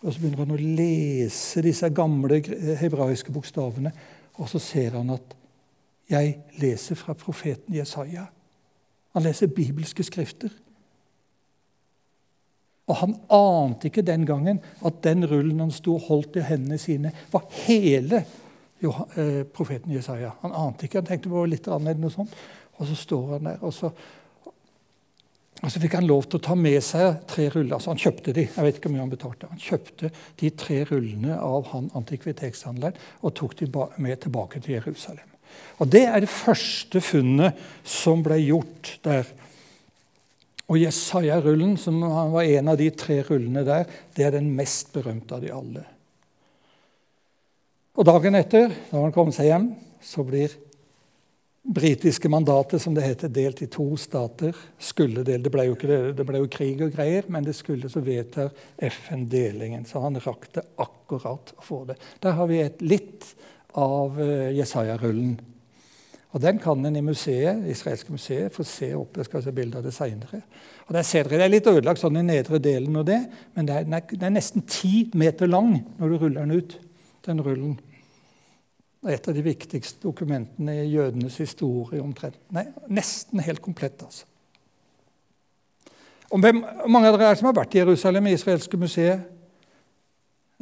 og 0.03 0.11
så 0.11 0.19
begynner 0.19 0.43
han 0.43 0.57
å 0.57 0.75
lese 0.79 1.63
disse 1.63 1.89
gamle 1.95 2.41
hebraiske 2.81 3.33
bokstavene. 3.35 3.93
Og 4.43 4.49
så 4.51 4.59
ser 4.63 4.97
han 4.99 5.13
at 5.15 5.37
jeg 6.11 6.35
leser 6.59 6.99
fra 6.99 7.15
profeten 7.15 7.77
Jesaja. 7.77 8.27
Han 9.15 9.23
leser 9.23 9.53
bibelske 9.55 10.03
skrifter. 10.03 10.51
Og 12.91 12.99
han 12.99 13.15
ante 13.31 13.89
ikke 13.89 14.03
den 14.03 14.27
gangen 14.27 14.59
at 14.85 14.99
den 15.07 15.23
rullen 15.31 15.63
han 15.63 15.71
sto 15.75 15.95
og 15.97 16.09
holdt 16.09 16.41
i 16.41 16.47
hendene 16.49 16.81
sine, 16.83 17.13
var 17.31 17.47
hele 17.63 18.25
eh, 18.83 19.45
profeten 19.55 19.95
Jesaja. 19.95 20.33
Han 20.43 20.57
ante 20.65 20.89
ikke, 20.89 20.99
han 20.99 21.09
tenkte 21.13 21.31
på 21.31 21.45
litt 21.47 21.71
annet, 21.71 22.01
noe 22.03 22.11
sånt. 22.13 22.35
Og 22.81 22.91
så 22.91 22.99
står 22.99 23.37
han 23.37 23.53
der, 23.53 23.63
og 23.63 23.75
så 23.77 23.93
Og 25.63 25.71
så 25.71 25.79
fikk 25.83 25.95
han 25.95 26.09
lov 26.09 26.25
til 26.27 26.41
å 26.41 26.45
ta 26.49 26.57
med 26.59 26.81
seg 26.83 27.21
tre 27.31 27.45
ruller. 27.53 27.77
Altså 27.77 27.93
han 27.93 28.01
kjøpte 28.01 28.33
de. 28.35 28.47
Jeg 28.49 28.67
vet 28.67 28.79
ikke 28.79 28.89
hvor 28.89 28.97
mye 28.97 29.05
han 29.05 29.13
betalte. 29.13 29.51
Han 29.53 29.63
kjøpte 29.63 30.11
de 30.41 30.51
tre 30.59 30.81
rullene 30.89 31.37
av 31.39 31.69
han 31.75 31.91
antikvitetshandleren 31.99 32.99
og 33.23 33.37
tok 33.39 33.55
de 33.61 33.69
med 34.03 34.25
tilbake 34.25 34.63
til 34.65 34.79
Jerusalem. 34.79 35.29
Og 35.79 35.89
Det 35.93 36.03
er 36.09 36.21
det 36.25 36.33
første 36.33 37.01
funnet 37.05 37.63
som 37.85 38.25
ble 38.25 38.41
gjort 38.43 38.97
der. 39.05 39.29
Og 40.73 40.81
Jesaja-rullen, 40.81 41.77
som 41.77 42.01
var 42.01 42.43
en 42.43 42.73
av 42.73 42.79
de 42.81 42.89
tre 42.97 43.21
rullene 43.27 43.65
der, 43.67 43.89
det 44.17 44.25
er 44.25 44.35
den 44.39 44.51
mest 44.57 44.93
berømte 44.95 45.37
av 45.37 45.45
de 45.45 45.53
alle. 45.53 45.85
Og 47.93 48.07
Dagen 48.09 48.39
etter, 48.39 48.73
da 48.89 49.03
han 49.03 49.13
kom 49.13 49.35
seg 49.37 49.51
hjem, 49.51 49.67
så 50.01 50.25
blir 50.25 50.55
britiske 51.63 52.29
mandatet, 52.29 52.83
som 52.83 52.95
det 52.95 53.05
heter, 53.07 53.31
delt 53.31 53.63
i 53.63 53.69
to 53.71 53.85
stater. 53.97 54.57
Skulle 54.83 55.23
dele, 55.27 55.45
det 55.45 55.53
ble 55.55 55.69
jo, 55.69 55.77
det, 55.79 56.01
det 56.19 56.27
ble 56.27 56.43
jo 56.43 56.51
krig 56.51 56.83
og 56.83 56.91
greier, 56.95 57.29
men 57.31 57.47
det 57.47 57.55
skulle 57.57 57.91
så 57.93 58.03
vedtar 58.03 58.51
FN 58.91 59.29
delingen. 59.31 59.87
Så 59.87 60.03
han 60.03 60.19
rakk 60.23 60.49
det 60.57 60.67
akkurat 60.83 61.55
å 61.55 61.65
få 61.65 61.85
det. 61.93 61.99
Der 62.23 62.37
har 62.39 62.51
vi 62.51 62.61
et 62.65 62.83
litt 62.83 63.31
av 63.79 64.19
uh, 64.19 64.51
Jesaja-rullen. 64.53 65.39
Og 66.33 66.41
Den 66.41 66.59
kan 66.59 66.81
en 66.89 66.97
i 66.97 67.05
museet, 67.05 67.61
israelske 67.69 68.13
museet 68.13 68.55
få 68.55 68.65
se 68.65 68.89
opp. 68.97 69.19
Jeg 69.21 69.29
skal 69.29 69.43
se 69.45 69.53
bilde 69.53 69.79
av 69.79 69.85
det 69.85 69.93
senere. 69.95 70.41
Og 70.89 70.95
der 70.97 71.05
ser 71.07 71.29
dere, 71.29 71.43
Det 71.43 71.45
er 71.45 71.53
litt 71.53 71.69
ødelagt 71.69 72.01
sånn 72.01 72.17
i 72.19 72.25
nedre 72.25 72.59
delen 72.59 72.97
av 72.97 73.05
det, 73.07 73.21
men 73.55 73.69
det 73.69 73.77
er, 73.77 73.89
den 74.15 74.27
er 74.31 74.35
nesten 74.39 74.65
ti 74.67 75.11
meter 75.15 75.51
lang 75.51 75.77
når 76.01 76.09
du 76.09 76.17
ruller 76.25 76.41
den 76.41 76.59
ut. 76.59 76.79
den 77.23 77.39
rullen 77.39 77.77
et 79.11 79.29
av 79.29 79.35
de 79.35 79.43
viktigste 79.43 80.05
dokumentene 80.05 80.77
i 80.85 80.91
jødenes 80.93 81.37
historie. 81.43 82.03
omtrent. 82.03 82.39
Nei, 82.55 82.67
Nesten 82.89 83.41
helt 83.43 83.63
komplett, 83.63 84.03
altså. 84.03 84.27
Og 86.33 86.41
hvem, 86.41 86.63
mange 86.89 87.09
av 87.09 87.19
dere 87.19 87.33
er 87.33 87.37
som 87.37 87.51
har 87.51 87.57
vært 87.59 87.75
i 87.75 87.83
Jerusalem, 87.83 88.27
i 88.27 88.37
israelske 88.39 88.79
museet? 88.81 89.25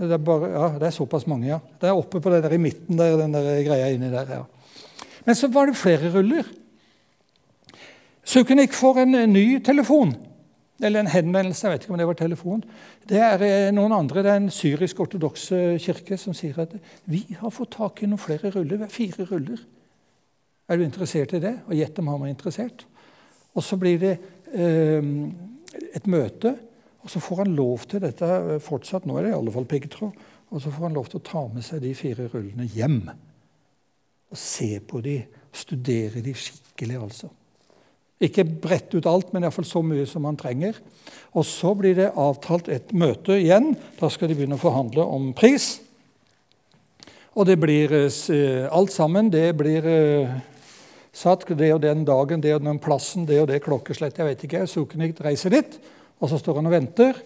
Det 0.01 0.17
er, 0.17 0.23
bare, 0.25 0.49
ja, 0.51 0.69
det 0.81 0.89
er 0.89 0.97
såpass 0.97 1.27
mange, 1.29 1.51
ja. 1.51 1.61
Det 1.81 1.91
er 1.91 1.99
oppe 1.99 2.23
på 2.23 2.33
det 2.33 2.41
der 2.43 2.57
i 2.57 2.63
midten 2.63 2.99
der, 2.99 3.19
den 3.21 3.37
der 3.37 3.63
greia 3.67 3.91
inni 3.93 4.09
der. 4.11 4.33
ja. 4.33 4.45
Men 5.27 5.37
så 5.37 5.51
var 5.53 5.69
det 5.69 5.77
flere 5.77 6.11
ruller. 6.15 6.49
Sukenik 8.25 8.73
får 8.73 9.03
en 9.05 9.19
ny 9.33 9.61
telefon 9.65 10.17
eller 10.83 11.03
en 11.03 11.13
henvendelse, 11.13 11.67
jeg 11.67 11.75
vet 11.75 11.85
ikke 11.85 11.95
om 11.95 12.01
det 12.01 12.09
var 12.09 12.19
telefon. 12.19 12.63
Det 13.09 13.21
er 13.21 13.45
eh, 13.47 13.73
noen 13.75 13.93
andre, 13.97 14.25
det 14.25 14.33
er 14.33 14.41
en 14.41 14.55
syrisk-ortodoks 14.55 15.51
kirke 15.85 16.19
som 16.21 16.37
sier 16.37 16.63
at 16.63 16.73
vi 17.11 17.25
har 17.41 17.53
fått 17.55 17.77
tak 17.77 18.03
i 18.03 18.09
noen 18.09 18.23
flere 18.23 18.53
ruller. 18.55 18.81
Vi 18.81 18.87
har 18.87 18.95
fire 18.95 19.29
ruller. 19.29 19.61
Er 20.71 20.79
du 20.79 20.85
interessert 20.87 21.35
i 21.35 21.43
det? 21.43 21.57
Og 21.67 21.75
gjett 21.75 21.99
om 21.99 22.09
han 22.13 22.21
var 22.23 22.31
interessert. 22.31 22.85
Og 23.59 23.65
så 23.67 23.79
blir 23.81 23.99
det 23.99 24.13
eh, 24.55 25.03
et 25.97 26.07
møte, 26.11 26.55
og 27.01 27.11
så 27.11 27.23
får 27.23 27.45
han 27.45 27.57
lov 27.57 27.89
til 27.91 28.03
dette 28.05 28.29
eh, 28.29 28.61
fortsatt. 28.63 29.09
Nå 29.09 29.19
er 29.19 29.27
det 29.27 29.33
i 29.33 29.39
alle 29.41 29.55
fall 29.55 29.67
piggtråd. 29.71 30.29
Og 30.51 30.63
så 30.63 30.71
får 30.71 30.89
han 30.89 30.97
lov 30.99 31.11
til 31.11 31.21
å 31.21 31.27
ta 31.27 31.43
med 31.51 31.65
seg 31.67 31.83
de 31.83 31.93
fire 31.95 32.27
rullene 32.31 32.67
hjem. 32.71 33.03
Og 34.31 34.39
se 34.39 34.73
på 34.87 35.03
de, 35.03 35.21
studere 35.55 36.23
de 36.23 36.35
skikkelig, 36.39 36.99
altså. 37.03 37.31
Ikke 38.21 38.45
bredt 38.45 38.93
ut 38.93 39.07
alt, 39.09 39.31
men 39.33 39.47
iallfall 39.47 39.65
så 39.65 39.81
mye 39.85 40.05
som 40.09 40.27
man 40.27 40.37
trenger. 40.37 40.77
Og 41.33 41.47
Så 41.47 41.73
blir 41.79 41.95
det 41.97 42.11
avtalt 42.19 42.69
et 42.69 42.93
møte 42.93 43.39
igjen. 43.39 43.73
Da 44.01 44.11
skal 44.13 44.29
de 44.29 44.37
begynne 44.37 44.59
å 44.59 44.61
forhandle 44.61 45.07
om 45.07 45.31
pris. 45.37 45.79
Og 47.39 47.47
det 47.47 47.57
blir 47.63 47.93
eh, 47.95 48.67
alt 48.69 48.93
sammen. 48.93 49.31
Det 49.33 49.47
blir 49.57 49.87
eh, 49.87 50.35
satt 51.13 51.47
det 51.57 51.71
og 51.73 51.81
den 51.83 52.05
dagen, 52.05 52.43
det 52.43 52.55
og 52.59 52.65
den 52.67 52.81
plassen, 52.83 53.25
det 53.27 53.41
og 53.41 53.49
det 53.49 53.63
klokkeslett. 53.65 54.19
Jeg 54.19 54.29
vet 54.29 54.45
ikke. 54.45 54.67
Sukenik 54.69 55.21
reiser 55.25 55.55
dit, 55.55 55.79
og 56.21 56.29
så 56.29 56.41
står 56.41 56.61
han 56.61 56.69
og 56.69 56.75
venter. 56.75 57.23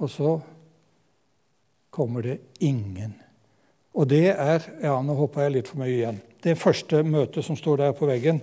Og 0.00 0.08
så 0.08 0.38
kommer 1.92 2.24
det 2.24 2.38
ingen. 2.64 3.12
Og 3.92 4.08
det 4.08 4.30
er 4.32 4.64
Ja, 4.80 4.96
nå 5.02 5.18
hopper 5.18 5.44
jeg 5.44 5.58
litt 5.58 5.68
for 5.68 5.82
mye 5.82 5.92
igjen. 5.92 6.20
Det 6.40 6.56
første 6.56 7.02
møtet 7.04 7.44
som 7.44 7.58
står 7.58 7.82
der 7.82 7.92
på 7.92 8.08
veggen, 8.08 8.40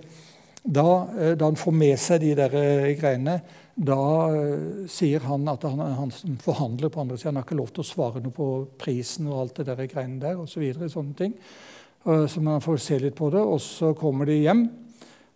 da, 0.68 1.08
eh, 1.18 1.32
da, 1.32 1.46
han 1.46 1.56
får 1.56 1.72
med 1.72 1.96
seg 2.00 2.20
de 2.20 2.34
der 2.36 2.54
eh, 2.58 2.92
greiene, 2.98 3.38
da 3.78 3.96
uh, 4.26 4.86
sier 4.90 5.22
han 5.22 5.44
at 5.46 5.62
han, 5.62 5.78
han 5.78 6.10
som 6.10 6.34
forhandler 6.42 6.90
på 6.90 7.04
andre 7.04 7.14
siden, 7.14 7.36
har 7.38 7.44
ikke 7.46 7.60
lov 7.60 7.68
til 7.70 7.84
å 7.84 7.86
svare 7.86 8.18
noe 8.24 8.34
på 8.34 8.48
prisen 8.74 9.28
og 9.30 9.36
alt 9.38 9.60
det 9.60 9.68
der 9.68 9.86
greiene 9.86 10.18
der 10.18 10.40
og 10.42 10.48
Så 10.50 10.58
videre, 10.58 10.88
sånne 10.90 11.14
ting. 11.14 11.36
Så 12.02 12.42
man 12.42 12.64
får 12.64 12.80
se 12.82 12.98
litt 12.98 13.14
på 13.14 13.28
det. 13.30 13.38
Og 13.38 13.60
så 13.62 13.92
kommer 13.94 14.26
de 14.26 14.40
hjem. 14.40 14.64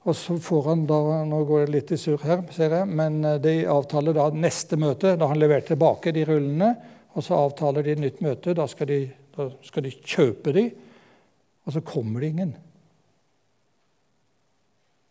Og 0.03 0.19
så 0.19 0.35
får 0.43 0.67
han 0.73 0.83
da, 0.91 0.99
Nå 1.29 1.39
går 1.47 1.63
jeg 1.63 1.73
litt 1.77 1.95
i 1.95 2.01
surr 2.03 2.27
her, 2.27 2.43
ser 2.51 2.75
jeg, 2.81 2.91
men 2.91 3.21
de 3.45 3.55
avtaler 3.71 4.19
da 4.19 4.27
neste 4.35 4.79
møte, 4.81 5.15
da 5.15 5.31
han 5.31 5.39
leverer 5.39 5.69
tilbake 5.69 6.11
de 6.17 6.27
rullene. 6.27 6.73
Og 7.15 7.23
så 7.23 7.39
avtaler 7.39 7.87
de 7.87 7.95
et 7.95 8.05
nytt 8.09 8.23
møte. 8.27 8.59
Da 8.59 8.67
skal 8.67 8.91
de, 8.91 9.01
da 9.39 9.53
skal 9.63 9.87
de 9.87 9.95
kjøpe 10.03 10.59
de, 10.59 10.67
og 11.63 11.79
så 11.79 11.87
kommer 11.87 12.27
det 12.27 12.35
ingen. 12.35 12.55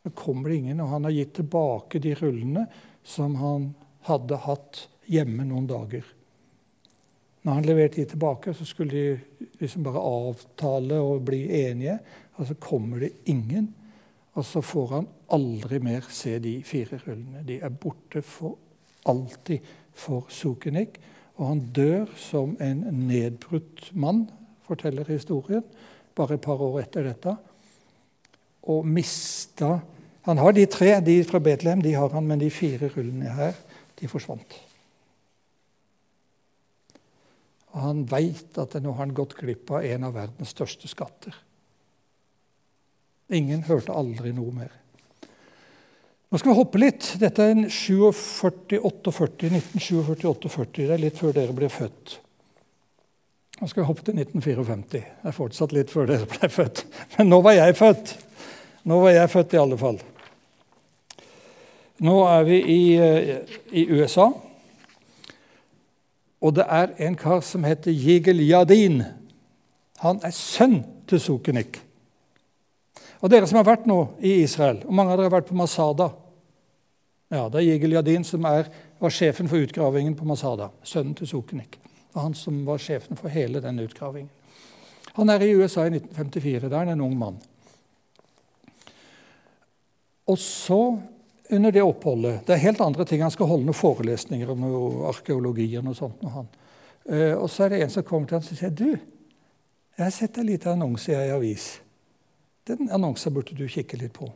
Så 0.04 0.10
kommer 0.10 0.50
det 0.50 0.56
ingen, 0.56 0.80
og 0.82 0.90
han 0.90 1.04
har 1.06 1.14
gitt 1.14 1.36
tilbake 1.38 2.00
de 2.02 2.16
rullene 2.18 2.66
som 3.04 3.36
han 3.38 3.70
hadde 4.08 4.40
hatt 4.46 4.88
hjemme 5.12 5.46
noen 5.46 5.68
dager. 5.70 6.06
Når 7.42 7.58
han 7.58 7.66
leverte 7.66 8.02
de 8.02 8.08
tilbake, 8.10 8.54
så 8.54 8.66
skulle 8.66 8.98
de 8.98 9.52
liksom 9.62 9.86
bare 9.86 10.02
avtale 10.02 10.98
og 11.02 11.24
bli 11.26 11.44
enige. 11.64 11.98
Og 12.38 12.50
så 12.50 12.58
kommer 12.62 13.02
det 13.02 13.14
ingen, 13.30 13.72
og 14.34 14.46
så 14.48 14.62
får 14.66 14.92
han 14.96 15.08
aldri 15.34 15.82
mer 15.84 16.06
se 16.14 16.38
de 16.42 16.60
fire 16.66 17.02
rullene. 17.06 17.44
De 17.46 17.60
er 17.62 17.74
borte 17.74 18.22
for 18.26 18.58
alltid 19.10 19.66
for 19.98 20.30
Sukenik. 20.30 21.00
Og 21.38 21.48
han 21.48 21.64
dør 21.74 22.10
som 22.20 22.54
en 22.62 22.84
nedbrutt 23.08 23.90
mann, 23.98 24.28
forteller 24.66 25.10
historien, 25.10 25.66
bare 26.16 26.38
et 26.38 26.46
par 26.46 26.62
år 26.62 26.84
etter 26.84 27.10
dette 27.10 27.34
og 28.70 28.86
mista 28.86 29.80
Han 30.22 30.38
har 30.38 30.54
de 30.54 30.68
tre, 30.70 31.00
de 31.02 31.24
fra 31.26 31.40
Betlehem, 31.42 31.82
de 31.82 31.96
har 31.98 32.12
han, 32.14 32.28
men 32.30 32.38
de 32.38 32.52
fire 32.54 32.92
rullene 32.94 33.32
her, 33.34 33.56
de 33.98 34.06
forsvant. 34.08 34.54
Og 37.72 37.80
han 37.82 38.04
veit 38.06 38.60
at 38.62 38.76
nå 38.78 38.92
har 38.92 39.02
han 39.02 39.16
gått 39.18 39.34
glipp 39.40 39.72
av 39.74 39.82
en 39.82 40.06
av 40.06 40.14
verdens 40.20 40.54
største 40.54 40.86
skatter. 40.92 41.34
Ingen 43.34 43.64
hørte 43.66 43.96
aldri 43.98 44.30
noe 44.36 44.54
mer. 44.54 44.72
Nå 46.32 46.40
skal 46.40 46.54
vi 46.54 46.60
hoppe 46.62 46.80
litt. 46.80 47.14
Dette 47.20 47.44
er 47.44 47.56
1947-48. 47.66 49.50
Det 50.78 50.88
er 50.88 51.02
litt 51.02 51.18
før 51.20 51.34
dere 51.36 51.56
ble 51.56 51.68
født. 51.72 52.22
Nå 53.60 53.68
skal 53.68 53.84
vi 53.84 53.88
hoppe 53.90 54.04
til 54.08 54.16
1954. 54.16 54.86
Det 54.92 55.28
er 55.28 55.36
fortsatt 55.36 55.76
litt 55.76 55.92
før 55.92 56.06
dere 56.12 56.28
ble 56.32 56.48
født. 56.52 56.86
Men 57.18 57.26
nå 57.32 57.38
var 57.44 57.54
jeg 57.58 57.76
født. 57.80 58.14
Nå 58.84 59.00
var 59.02 59.14
jeg 59.14 59.30
født, 59.30 59.54
i 59.54 59.62
alle 59.62 59.78
fall. 59.78 60.00
Nå 62.02 62.16
er 62.26 62.44
vi 62.48 62.58
i, 62.62 62.82
eh, 62.98 63.58
i 63.72 63.86
USA, 63.92 64.32
og 66.42 66.56
det 66.58 66.66
er 66.66 66.96
en 67.06 67.16
kar 67.16 67.44
som 67.46 67.64
heter 67.64 67.94
Jigel 67.94 68.42
Yadin. 68.42 69.04
Han 70.02 70.20
er 70.26 70.34
sønn 70.34 70.80
til 71.08 71.22
Sokenik. 71.22 71.78
Og 73.22 73.30
dere 73.30 73.46
som 73.46 73.60
har 73.60 73.68
vært 73.68 73.86
nå 73.86 74.00
i 74.20 74.40
Israel, 74.42 74.82
og 74.88 74.94
mange 74.98 75.14
av 75.14 75.20
dere 75.20 75.30
har 75.30 75.38
vært 75.38 75.52
på 75.52 75.58
Masada 75.58 76.10
ja, 77.32 77.46
Det 77.48 77.62
er 77.62 77.68
Jigel 77.68 77.94
Yadin 77.94 78.26
som 78.28 78.44
er, 78.50 78.66
var 79.00 79.14
sjefen 79.14 79.48
for 79.48 79.62
utgravingen 79.62 80.18
på 80.20 80.26
Masada. 80.28 80.68
Sønnen 80.84 81.14
til 81.16 81.30
Sukenik. 81.30 81.78
Og 82.12 82.26
han 82.26 82.34
som 82.36 82.58
var 82.68 82.82
sjefen 82.82 83.16
for 83.16 83.32
hele 83.32 83.62
den 83.64 83.80
utgravingen. 83.80 84.28
Han 85.16 85.30
er 85.30 85.46
i 85.46 85.54
USA 85.56 85.86
i 85.86 85.94
1954. 85.94 86.68
Da 86.68 86.82
er 86.82 86.90
han 86.90 86.98
en 86.98 87.06
ung 87.06 87.16
mann. 87.16 87.38
Og 90.32 90.40
så, 90.40 90.80
under 91.52 91.74
det 91.76 91.84
oppholdet 91.84 92.46
Det 92.48 92.56
er 92.56 92.64
helt 92.64 92.82
andre 92.82 93.06
ting. 93.06 93.24
Han 93.26 93.34
skal 93.34 93.50
holde 93.50 93.68
noen 93.68 93.76
forelesninger 93.78 94.52
om 94.54 94.62
noe 94.64 95.08
arkeologi 95.12 95.68
og 95.80 95.88
noe 95.90 95.98
sånt. 95.98 96.22
med 96.24 96.36
han. 96.38 96.52
Uh, 97.10 97.34
og 97.42 97.50
så 97.50 97.66
er 97.66 97.74
det 97.74 97.82
en 97.84 97.94
som 97.94 98.06
kommer 98.08 98.30
til 98.30 98.38
han 98.38 98.46
og 98.46 98.60
sier 98.60 98.76
du, 98.78 98.92
jeg 99.98 100.06
har 100.06 100.14
sett 100.16 100.38
en 100.40 100.48
liten 100.48 100.72
annonse 100.72 101.12
i 101.12 101.18
ei 101.18 101.34
avis. 101.34 101.66
Den 102.66 102.88
annonsen 102.94 103.34
burde 103.36 103.58
du 103.58 103.68
kikke 103.70 104.00
litt 104.00 104.14
på. 104.16 104.30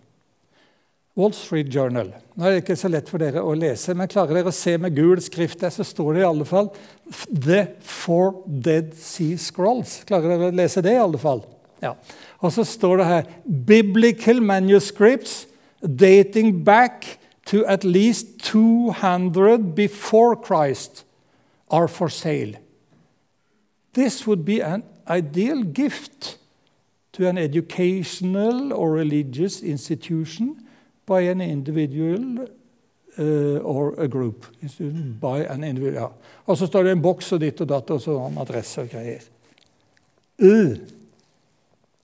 Wall 1.16 1.32
Street 1.34 1.70
Journal. 1.72 2.10
Nå 2.36 2.44
er 2.44 2.52
det 2.52 2.64
ikke 2.66 2.76
så 2.76 2.90
lett 2.92 3.08
for 3.08 3.24
dere 3.24 3.40
å 3.40 3.54
lese, 3.56 3.94
men 3.96 4.10
klarer 4.12 4.36
dere 4.36 4.52
å 4.52 4.56
se 4.56 4.74
med 4.82 4.98
gul 4.98 5.22
skrift 5.24 5.62
der, 5.64 5.72
så 5.72 5.86
står 5.88 6.18
det 6.18 6.24
i 6.26 6.28
alle 6.28 6.48
fall 6.50 6.68
The 7.32 7.62
Four 7.80 8.42
Dead 8.46 8.92
Sea 9.00 9.40
Scrolls. 9.40 10.02
Klarer 10.10 10.34
dere 10.34 10.50
å 10.52 10.58
lese 10.60 10.84
det, 10.84 10.98
i 10.98 11.04
alle 11.06 11.22
fall? 11.22 11.46
Ja. 11.82 11.94
Og 12.44 12.52
så 12.52 12.66
står 12.68 13.00
det 13.00 13.08
her 13.08 13.30
Biblical 13.46 14.44
manuscripts 14.44 15.46
dating 15.88 16.64
back 16.64 17.20
to 17.46 17.66
at 17.66 17.84
least 17.84 18.40
200 18.40 19.76
before 19.76 20.36
Christ 20.36 21.06
are 21.70 21.88
for 21.88 22.10
sale. 22.10 22.54
This 23.94 24.28
would 24.28 24.44
be 24.44 24.62
an 24.62 24.84
ideal 25.08 25.64
gift 25.64 26.38
to 27.14 27.28
an 27.28 27.38
educational 27.38 28.74
or 28.74 28.92
religious 28.92 29.62
institution 29.62 30.68
by 31.06 31.22
an 31.22 31.42
individual 31.42 32.48
uh, 33.18 33.58
or 33.64 33.94
a 34.00 34.08
group. 34.08 34.46
By 35.22 35.46
an 35.46 35.64
individual. 35.64 36.12
Og 36.46 36.58
så 36.58 36.66
står 36.66 36.84
det 36.84 36.92
en 36.92 37.02
boks 37.02 37.32
og 37.32 37.40
ditt 37.42 37.62
og 37.62 37.70
datt 37.70 37.92
og 37.92 38.02
så 38.02 38.18
en 38.26 38.38
adresse 38.42 38.82
og 38.82 38.90
greier. 38.90 39.24
Uh, 40.42 40.76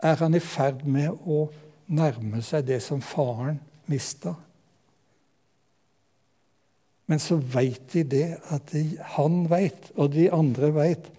er 0.01 0.15
han 0.15 0.33
i 0.33 0.39
ferd 0.39 0.85
med 0.87 1.11
å 1.27 1.49
nærme 1.91 2.39
seg 2.45 2.65
det 2.69 2.79
som 2.81 3.01
faren 3.03 3.59
mista? 3.91 4.35
Men 7.11 7.19
så 7.19 7.35
veit 7.35 7.91
de 7.91 8.05
det 8.07 8.27
at 8.55 8.71
de, 8.71 8.85
han 9.17 9.43
veit, 9.51 9.89
og 9.99 10.13
de 10.13 10.29
andre 10.31 10.69
veit, 10.71 11.09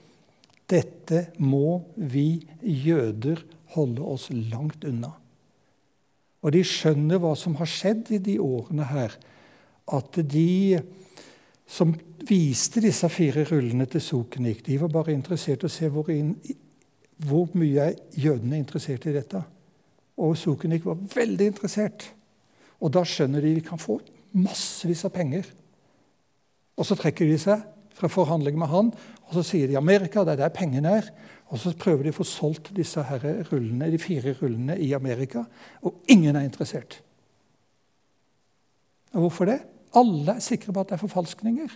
dette 0.72 1.26
må 1.36 1.82
vi 1.96 2.40
jøder 2.64 3.42
holde 3.74 4.06
oss 4.14 4.30
langt 4.32 4.86
unna. 4.88 5.12
Og 6.42 6.54
de 6.54 6.62
skjønner 6.66 7.20
hva 7.22 7.34
som 7.38 7.58
har 7.60 7.68
skjedd 7.70 8.14
i 8.16 8.22
de 8.24 8.38
årene 8.42 8.86
her. 8.88 9.14
At 9.92 10.16
de 10.16 10.80
som 11.68 11.92
viste 12.28 12.82
disse 12.82 13.08
fire 13.12 13.44
rullene 13.48 13.86
til 13.90 14.02
Sokenik, 14.02 14.64
de 14.66 14.78
var 14.80 14.90
bare 14.92 15.14
interessert 15.14 15.62
i 15.62 15.68
å 15.68 15.72
se 15.72 15.90
hvor, 15.92 16.10
inn, 16.12 16.34
hvor 17.26 17.52
mye 17.58 17.90
er 17.90 18.00
jødene 18.18 18.58
interessert 18.62 19.06
i 19.06 19.14
dette. 19.14 19.44
Og 20.22 20.34
Sokenik 20.38 20.84
var 20.88 21.00
veldig 21.14 21.52
interessert. 21.52 22.08
Og 22.82 22.90
da 22.94 23.04
skjønner 23.06 23.44
de 23.44 23.54
at 23.54 23.60
de 23.62 23.68
kan 23.68 23.80
få 23.80 24.00
massevis 24.32 25.04
av 25.06 25.14
penger. 25.14 25.46
Og 26.78 26.88
så 26.88 26.96
trekker 26.98 27.28
de 27.28 27.38
seg 27.38 27.62
fra 27.92 28.08
forhandlinger 28.10 28.58
med 28.58 28.70
han, 28.72 28.90
og 29.28 29.36
så 29.36 29.44
sier 29.46 29.68
de 29.70 29.78
Amerika, 29.78 30.24
det 30.24 30.34
er 30.34 30.44
der 30.44 30.54
pengene 30.54 30.96
er. 30.98 31.10
Og 31.52 31.60
så 31.60 31.74
prøver 31.76 32.06
de 32.06 32.12
å 32.14 32.16
få 32.16 32.26
solgt 32.26 32.72
disse 32.74 33.02
her 33.04 33.24
rullene, 33.50 33.90
de 33.92 34.00
fire 34.00 34.34
rullene 34.40 34.78
i 34.80 34.92
Amerika, 34.96 35.44
og 35.84 36.00
ingen 36.10 36.36
er 36.36 36.46
interessert. 36.48 37.02
Og 39.12 39.26
hvorfor 39.26 39.50
det? 39.50 39.58
Alle 39.94 40.38
er 40.38 40.44
sikre 40.44 40.72
på 40.72 40.80
at 40.80 40.88
det 40.88 40.96
er 40.96 41.02
forfalskninger. 41.02 41.74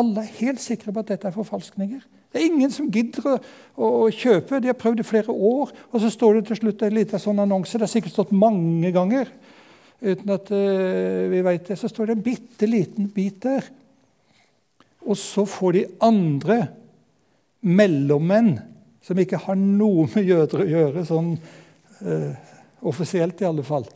Alle 0.00 0.24
er 0.24 0.38
helt 0.40 0.60
sikre 0.60 0.92
på 0.92 1.04
at 1.04 1.12
dette 1.12 1.28
er 1.28 1.36
forfalskninger. 1.36 2.00
Det 2.32 2.40
er 2.40 2.48
ingen 2.48 2.72
som 2.72 2.88
gidder 2.92 3.24
å, 3.28 3.36
å, 3.76 3.90
å 4.06 4.08
kjøpe. 4.12 4.60
De 4.60 4.72
har 4.72 4.76
prøvd 4.80 5.04
i 5.04 5.06
flere 5.06 5.32
år, 5.32 5.72
og 5.92 6.00
så 6.00 6.10
står 6.12 6.38
det 6.38 6.48
til 6.48 6.60
slutt 6.62 6.84
en 6.84 6.96
liten 6.96 7.20
sånn 7.20 7.44
annonse. 7.44 7.76
Det 7.76 7.84
har 7.84 7.92
sikkert 7.92 8.16
stått 8.16 8.34
mange 8.36 8.92
ganger 8.96 9.30
uten 10.00 10.32
at 10.34 10.50
uh, 10.54 11.26
vi 11.32 11.42
vet 11.44 11.70
det. 11.70 11.76
Så 11.80 11.90
står 11.90 12.10
det 12.10 12.16
en 12.16 12.24
bitte 12.24 12.68
liten 12.70 13.10
bit 13.14 13.40
der. 13.44 13.68
Og 15.08 15.16
så 15.18 15.44
får 15.48 15.76
de 15.76 15.84
andre 16.04 16.58
mellommenn 17.64 18.58
som 19.02 19.18
ikke 19.18 19.40
har 19.40 19.56
noe 19.56 20.06
med 20.12 20.26
jøder 20.28 20.62
å 20.62 20.68
gjøre, 20.68 21.06
sånn 21.08 21.30
uh, 21.38 22.50
offisielt 22.88 23.40
i 23.40 23.48
alle 23.48 23.64
fall. 23.64 23.88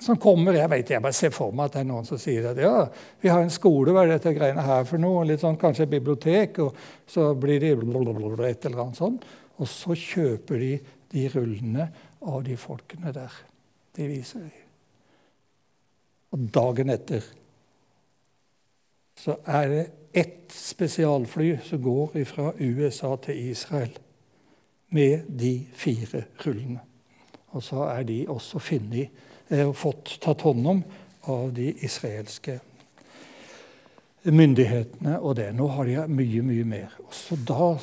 Som 0.00 0.16
kommer, 0.20 0.56
Jeg 0.56 0.70
vet, 0.72 0.90
jeg 0.94 1.04
bare 1.04 1.16
ser 1.16 1.32
for 1.34 1.52
meg 1.52 1.68
at 1.68 1.74
det 1.74 1.82
er 1.82 1.88
noen 1.90 2.06
som 2.08 2.20
sier 2.20 2.46
at 2.52 2.60
ja, 2.60 2.86
vi 3.20 3.28
har 3.28 3.42
en 3.44 3.52
skole, 3.52 3.92
hva 3.92 4.06
er 4.06 4.14
dette 4.14 4.32
greiene 4.32 4.64
her 4.64 4.86
for 4.88 5.00
noe? 5.02 5.26
Litt 5.28 5.42
sånn, 5.42 5.58
Kanskje 5.60 5.84
et 5.84 5.92
bibliotek, 5.92 6.62
og 6.64 6.78
så 7.08 7.34
blir 7.36 7.60
de 7.60 7.74
et 7.74 8.64
eller 8.64 8.80
annet 8.86 9.00
sånn. 9.00 9.20
Og 9.60 9.68
så 9.68 9.92
kjøper 9.92 10.62
de 10.62 10.72
de 11.10 11.26
rullene 11.34 11.88
av 12.20 12.42
de 12.46 12.56
folkene 12.56 13.12
der. 13.14 13.38
De 13.96 14.06
viser 14.08 14.46
dem. 14.46 14.59
Og 16.30 16.50
dagen 16.54 16.92
etter 16.94 17.24
så 19.20 19.34
er 19.44 19.66
det 19.68 19.82
ett 20.16 20.52
spesialfly 20.54 21.50
som 21.66 21.82
går 21.84 22.14
fra 22.24 22.52
USA 22.56 23.10
til 23.20 23.50
Israel 23.50 23.92
med 24.96 25.28
de 25.28 25.66
fire 25.76 26.24
rullene. 26.46 26.80
Og 27.50 27.62
så 27.62 27.84
er 27.90 28.06
de 28.08 28.24
også 28.28 28.62
funnet 28.62 29.10
eh, 29.50 29.66
og 29.66 29.76
fått 29.76 30.16
tatt 30.22 30.42
hånd 30.46 30.66
om 30.66 30.82
av 31.30 31.50
de 31.54 31.68
israelske 31.84 32.60
myndighetene. 34.24 35.18
og 35.20 35.36
det. 35.36 35.50
Nå 35.54 35.66
har 35.68 35.84
de 35.84 36.06
mye, 36.08 36.42
mye 36.42 36.64
mer. 36.64 36.96
Også 37.06 37.36
da, 37.36 37.76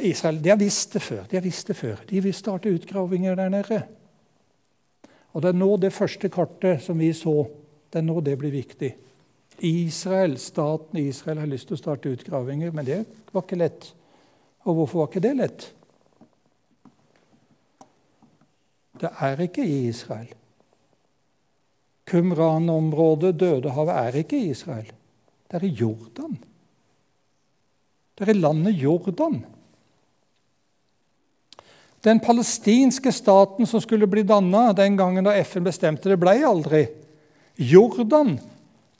Israel, 0.00 0.44
De 0.44 0.48
har 0.48 0.60
visst 0.60 0.92
det 0.92 1.02
før. 1.02 1.24
De 1.30 1.36
har 1.36 1.42
visst 1.42 1.66
det 1.66 1.76
før. 1.76 1.96
De 2.08 2.22
vil 2.22 2.34
starte 2.34 2.72
utgravinger 2.72 3.34
der 3.34 3.48
nede. 3.48 3.82
Og 5.32 5.42
det 5.42 5.48
er 5.48 5.58
nå 5.58 5.76
det 5.76 5.92
første 5.92 6.28
kartet 6.28 6.82
som 6.82 6.98
vi 6.98 7.12
så, 7.12 7.46
det 7.88 8.00
er 8.00 8.06
nå 8.06 8.20
det 8.24 8.36
blir 8.40 8.52
viktig. 8.52 8.92
Israel, 9.64 10.36
Staten 10.38 11.00
Israel 11.00 11.42
har 11.42 11.50
lyst 11.50 11.70
til 11.70 11.78
å 11.78 11.80
starte 11.80 12.12
utgravinger, 12.12 12.70
men 12.74 12.86
det 12.86 13.00
var 13.32 13.42
ikke 13.44 13.58
lett. 13.58 13.90
Og 14.68 14.76
hvorfor 14.76 15.02
var 15.02 15.10
ikke 15.10 15.24
det 15.24 15.34
lett? 15.38 15.66
Det 18.98 19.10
er 19.24 19.42
ikke 19.42 19.64
i 19.64 19.80
Israel. 19.88 20.30
Kumran-området, 22.08 23.34
Dødehavet, 23.38 23.94
er 23.94 24.22
ikke 24.22 24.38
i 24.38 24.50
Israel. 24.52 24.88
Det 25.48 25.58
er 25.58 25.66
i 25.66 25.74
Jordan. 25.76 26.38
Det 28.18 28.26
er 28.26 28.34
i 28.34 28.40
landet 28.40 28.78
Jordan. 28.80 29.42
Den 32.02 32.20
palestinske 32.22 33.12
staten 33.12 33.66
som 33.66 33.82
skulle 33.82 34.06
bli 34.06 34.22
danna 34.22 34.72
den 34.72 34.96
gangen 34.96 35.26
da 35.26 35.34
FN 35.42 35.66
bestemte 35.66 36.10
det, 36.10 36.18
ble 36.20 36.36
aldri. 36.46 36.86
Jordan 37.58 38.36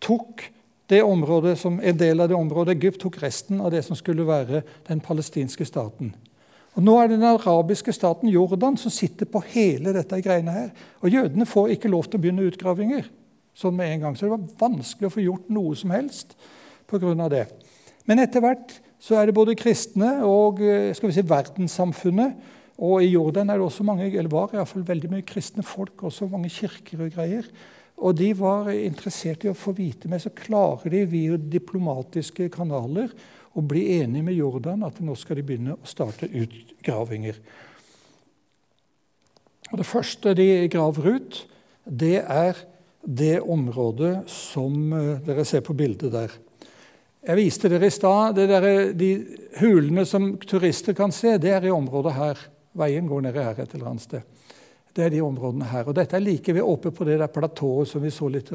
tok 0.02 0.48
det 0.90 1.02
området 1.04 1.54
som 1.60 1.76
en 1.78 1.98
del 1.98 2.20
av 2.20 2.30
det 2.30 2.34
området. 2.34 2.74
Egypt 2.74 3.02
tok 3.04 3.20
resten 3.22 3.60
av 3.62 3.70
det 3.70 3.84
som 3.86 3.96
skulle 3.98 4.26
være 4.26 4.64
den 4.88 5.02
palestinske 5.04 5.66
staten. 5.68 6.10
Og 6.74 6.82
Nå 6.82 6.96
er 6.98 7.08
det 7.08 7.20
den 7.20 7.28
arabiske 7.28 7.92
staten 7.94 8.30
Jordan 8.30 8.76
som 8.78 8.92
sitter 8.94 9.28
på 9.30 9.42
hele 9.52 9.92
dette 9.94 10.18
greiene 10.24 10.54
her. 10.54 10.68
Og 11.02 11.14
jødene 11.14 11.46
får 11.46 11.74
ikke 11.74 11.90
lov 11.92 12.08
til 12.08 12.18
å 12.18 12.24
begynne 12.24 12.48
utgravinger 12.50 13.06
sånn 13.58 13.78
med 13.78 13.92
en 13.92 14.04
gang. 14.06 14.18
Så 14.18 14.26
det 14.26 14.34
var 14.34 14.50
vanskelig 14.60 15.08
å 15.08 15.14
få 15.14 15.24
gjort 15.24 15.48
noe 15.54 15.78
som 15.78 15.94
helst 15.94 16.36
pga. 16.90 17.28
det. 17.28 17.46
Men 18.06 18.22
etter 18.22 18.42
hvert 18.42 18.78
så 18.98 19.18
er 19.18 19.26
det 19.26 19.38
både 19.38 19.58
kristne 19.58 20.18
og 20.26 20.62
eh, 20.62 20.94
skal 20.94 21.10
vi 21.10 21.18
si, 21.18 21.26
verdenssamfunnet. 21.26 22.54
Og 22.78 23.02
i 23.02 23.10
Jordan 23.10 23.50
er 23.50 23.58
det 23.58 23.66
også 23.66 23.86
mange, 23.86 24.06
eller 24.06 24.30
var 24.30 24.50
i 24.52 24.58
hvert 24.58 24.70
fall 24.70 24.86
veldig 24.86 25.10
mye 25.10 25.26
kristne 25.26 25.64
folk, 25.66 26.02
også 26.06 26.30
mange 26.30 26.50
kirker 26.50 27.02
og 27.02 27.10
greier. 27.14 27.46
Og 27.98 28.14
de 28.14 28.30
var 28.38 28.70
interessert 28.70 29.44
i 29.44 29.50
å 29.50 29.58
få 29.58 29.74
vite 29.76 30.10
mer. 30.10 30.22
Så 30.22 30.30
klarer 30.34 30.92
de 30.92 31.02
via 31.10 31.38
diplomatiske 31.38 32.46
kanaler 32.54 33.10
å 33.58 33.64
bli 33.64 33.84
enige 33.98 34.26
med 34.28 34.38
Jordan 34.38 34.84
at 34.86 35.00
nå 35.02 35.16
skal 35.18 35.40
de 35.40 35.46
begynne 35.46 35.74
å 35.74 35.88
starte 35.88 36.30
utgravinger. 36.30 37.40
Og 39.72 39.80
det 39.80 39.88
første 39.88 40.34
de 40.38 40.50
graver 40.72 41.16
ut, 41.18 41.40
det 41.84 42.20
er 42.22 42.60
det 43.02 43.38
området 43.40 44.28
som 44.30 44.92
eh, 44.92 45.16
dere 45.24 45.44
ser 45.48 45.64
på 45.64 45.76
bildet 45.76 46.12
der. 46.12 46.32
Jeg 47.28 47.36
viste 47.36 47.68
dere 47.68 47.88
i 47.88 47.92
stad 47.92 48.38
De 48.38 49.08
hulene 49.58 50.04
som 50.06 50.30
turister 50.38 50.94
kan 50.96 51.12
se, 51.12 51.34
det 51.36 51.50
er 51.52 51.66
i 51.66 51.74
området 51.74 52.14
her. 52.16 52.44
Veien 52.78 53.08
går 53.10 53.26
ned 53.26 53.36
her 53.36 53.58
et 53.58 53.74
eller 53.74 53.90
annet 53.90 54.06
sted. 54.06 54.22
Det 54.94 55.04
er 55.04 55.12
de 55.12 55.22
områdene 55.22 55.68
her. 55.68 55.86
Og 55.88 55.96
dette 55.96 56.16
er 56.16 56.24
like 56.24 56.54
ved 56.54 56.64
oppe 56.64 56.90
på 56.94 57.06
det 57.06 57.18
der 57.20 57.30
platået 57.32 57.90
som 57.90 58.02
vi 58.02 58.10
så 58.14 58.28
litt. 58.32 58.50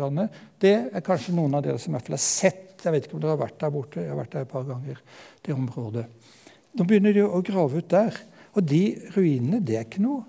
Det 0.60 0.74
er 0.92 1.06
kanskje 1.06 1.36
noen 1.38 1.56
av 1.56 1.64
dere 1.66 1.80
som 1.80 1.96
har 1.96 2.18
sett. 2.18 2.82
Jeg 2.84 2.92
vet 2.92 3.08
ikke 3.08 3.18
om 3.18 3.24
dere 3.24 3.36
har 3.36 3.44
vært 3.46 3.60
der 3.62 3.74
borte. 3.74 4.02
Jeg 4.02 4.12
har 4.12 4.20
vært 4.20 4.36
der 4.36 4.48
et 4.48 4.52
par 4.52 4.68
ganger. 4.68 5.00
det 5.44 5.54
området. 5.54 6.06
Nå 6.74 6.86
begynner 6.90 7.14
de 7.14 7.24
å 7.24 7.42
grave 7.46 7.80
ut 7.80 7.90
der. 7.90 8.18
Og 8.54 8.66
de 8.70 8.84
ruinene, 9.16 9.62
det 9.62 9.78
er 9.78 9.86
ikke 9.88 10.04
noe, 10.04 10.26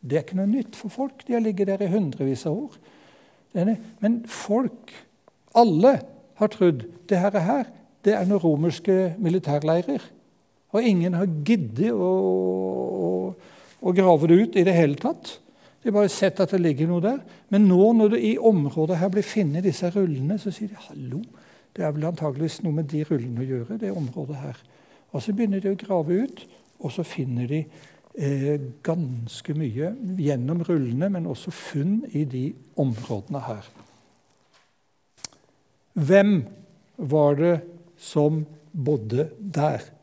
det 0.00 0.18
er 0.18 0.26
ikke 0.26 0.38
noe 0.38 0.50
nytt 0.50 0.76
for 0.78 0.92
folk. 0.92 1.24
De 1.26 1.34
har 1.34 1.42
ligget 1.42 1.70
der 1.70 1.82
i 1.82 1.90
hundrevis 1.90 2.46
av 2.46 2.58
år. 2.58 2.76
Men 4.02 4.20
folk, 4.28 4.92
alle, 5.56 5.96
har 6.36 6.52
trodd 6.52 6.84
det 7.08 7.18
her, 7.18 7.32
er 7.32 7.46
her, 7.46 7.68
det 8.04 8.14
er 8.14 8.26
noen 8.28 8.42
romerske 8.42 9.16
militærleirer. 9.22 10.02
Og 10.76 10.84
ingen 10.84 11.16
har 11.16 11.30
giddet 11.46 11.94
å, 11.96 13.32
å, 13.80 13.92
grave 13.96 14.30
det 14.30 14.38
ut 14.40 14.56
i 14.56 14.64
det 14.66 14.74
hele 14.76 14.98
tatt. 15.00 15.36
De 15.82 15.90
har 15.90 15.98
bare 16.00 16.12
sett 16.12 16.40
at 16.42 16.52
det 16.54 16.62
ligger 16.62 16.88
noe 16.90 17.04
der. 17.04 17.18
Men 17.52 17.68
nå 17.70 17.92
når 17.94 18.16
det 18.16 18.22
i 18.26 18.36
området 18.38 18.98
her 19.00 19.10
blir 19.12 19.26
funnet 19.26 19.66
disse 19.66 19.90
rullene, 19.94 20.38
så 20.42 20.52
sier 20.54 20.72
de 20.72 20.86
hallo. 20.88 21.20
Det 21.76 21.84
er 21.84 21.92
vel 21.94 22.08
antageligvis 22.08 22.62
noe 22.64 22.78
med 22.78 22.88
de 22.90 23.04
rullene 23.06 23.44
å 23.44 23.50
gjøre. 23.50 23.78
det 23.78 23.92
området 23.92 24.36
her. 24.40 24.62
Og 25.12 25.22
Så 25.22 25.32
begynner 25.32 25.60
de 25.60 25.72
å 25.72 25.80
grave 25.80 26.22
ut, 26.24 26.46
og 26.80 26.92
så 26.92 27.04
finner 27.06 27.46
de 27.48 27.60
eh, 28.18 28.60
ganske 28.82 29.54
mye 29.56 29.94
gjennom 30.18 30.62
rullene, 30.66 31.08
men 31.08 31.26
også 31.30 31.52
funn 31.54 32.02
i 32.12 32.24
de 32.24 32.50
områdene 32.76 33.40
her. 33.46 33.68
Hvem 35.96 36.42
var 36.96 37.38
det 37.38 37.54
som 37.96 38.44
bodde 38.72 39.30
der? 39.38 39.95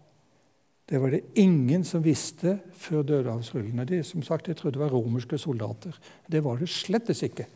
Det 0.89 1.00
var 1.02 1.13
det 1.13 1.22
ingen 1.39 1.84
som 1.88 2.04
visste 2.04 2.58
før 2.76 3.02
dødehavsrullene. 3.08 3.86
De, 3.86 4.04
som 4.04 4.24
sagt, 4.24 4.48
Jeg 4.48 4.58
trodde 4.58 4.80
det 4.80 4.84
var 4.84 4.91
romerske 4.91 5.38
soldater. 5.38 6.00
Det 6.32 6.43
var 6.43 6.58
det 6.58 6.69
slettes 6.69 7.24
ikke. 7.24 7.48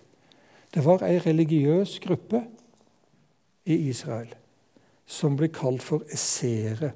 Det 0.74 0.86
var 0.86 1.04
ei 1.04 1.20
religiøs 1.20 2.00
gruppe 2.00 2.44
i 3.66 3.76
Israel 3.90 4.32
som 5.08 5.38
ble 5.40 5.48
kalt 5.48 5.84
for 5.84 6.04
essere. 6.12 6.92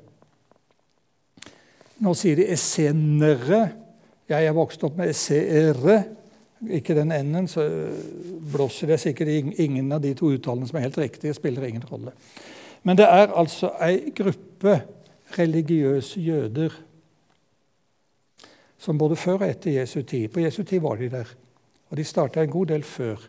Nå 2.04 2.14
sier 2.18 2.42
de 2.42 2.48
essenere. 2.52 3.62
Jeg 4.32 4.48
er 4.48 4.56
vokst 4.56 4.84
opp 4.84 4.98
med 5.00 5.14
esseere. 5.14 6.04
ikke 6.70 6.94
den 6.94 7.12
enden, 7.12 7.48
så 7.48 7.64
blåser 8.54 8.88
det 8.88 9.00
sikkert 9.00 9.60
ingen 9.60 9.92
av 9.92 10.02
de 10.02 10.14
to 10.14 10.30
uttalene 10.30 10.68
som 10.68 10.78
er 10.78 10.82
helt 10.82 10.98
riktige. 10.98 11.34
spiller 11.34 11.64
ingen 11.64 11.84
rolle. 11.92 12.12
Men 12.84 12.98
det 12.98 13.06
er 13.06 13.34
altså 13.34 13.72
ei 13.82 14.12
gruppe 14.16 14.82
religiøse 15.38 16.22
jøder 16.22 16.76
som 18.82 18.98
både 18.98 19.18
før 19.20 19.44
og 19.44 19.50
etter 19.52 19.76
Jesu 19.78 20.02
tid 20.02 20.32
På 20.34 20.42
Jesu 20.42 20.64
tid 20.64 20.82
var 20.82 20.98
de 20.98 21.10
der, 21.12 21.30
og 21.90 21.98
de 21.98 22.06
starta 22.08 22.42
en 22.42 22.54
god 22.54 22.72
del 22.72 22.84
før, 22.84 23.20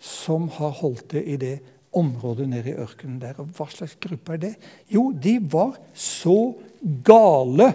som 0.00 0.48
har 0.56 0.74
holdt 0.80 1.12
det 1.12 1.22
i 1.24 1.36
det 1.40 1.58
området 1.96 2.48
nede 2.48 2.72
i 2.72 2.78
ørkenen 2.78 3.20
der. 3.20 3.38
Og 3.38 3.50
hva 3.56 3.66
slags 3.70 3.96
gruppe 4.00 4.34
er 4.34 4.42
det? 4.44 4.52
Jo, 4.92 5.10
de 5.12 5.38
var 5.52 5.78
så 5.94 6.52
gale 7.04 7.72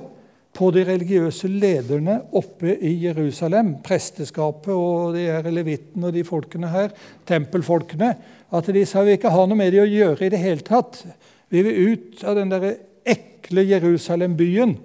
på 0.56 0.70
de 0.72 0.86
religiøse 0.88 1.50
lederne 1.52 2.22
oppe 2.40 2.78
i 2.80 2.94
Jerusalem, 3.04 3.76
presteskapet 3.84 4.72
og 4.74 5.18
de 5.18 5.26
her 5.28 5.50
levitten 5.52 6.08
og 6.08 6.16
de 6.16 6.24
folkene 6.28 6.72
her, 6.72 6.94
tempelfolkene, 7.28 8.14
at 8.56 8.74
de 8.74 8.86
sa 8.88 9.04
vi 9.04 9.18
ikke 9.18 9.34
har 9.34 9.50
noe 9.50 9.60
med 9.60 9.74
de 9.76 9.84
å 9.84 9.90
gjøre 9.90 10.26
i 10.26 10.32
det 10.32 10.42
hele 10.42 10.64
tatt. 10.66 11.02
Vi 11.52 11.64
vil 11.66 11.92
ut 11.92 12.24
av 12.24 12.40
den 12.40 12.54
der 12.54 12.70
ekle 13.06 13.64
Jerusalem-byen 13.70 14.76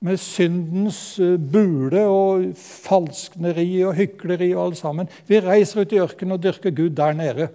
med 0.00 0.16
syndens 0.16 1.18
eh, 1.20 1.36
bule 1.36 2.02
og 2.08 2.50
falskneri 2.56 3.82
og 3.84 3.96
hykleri 3.98 4.52
og 4.54 4.70
alt 4.70 4.80
sammen. 4.80 5.10
Vi 5.28 5.40
reiser 5.44 5.82
ut 5.82 5.92
i 5.92 6.00
ørkenen 6.00 6.38
og 6.38 6.44
dyrker 6.44 6.72
Gud 6.72 6.94
der 6.96 7.16
nede. 7.16 7.48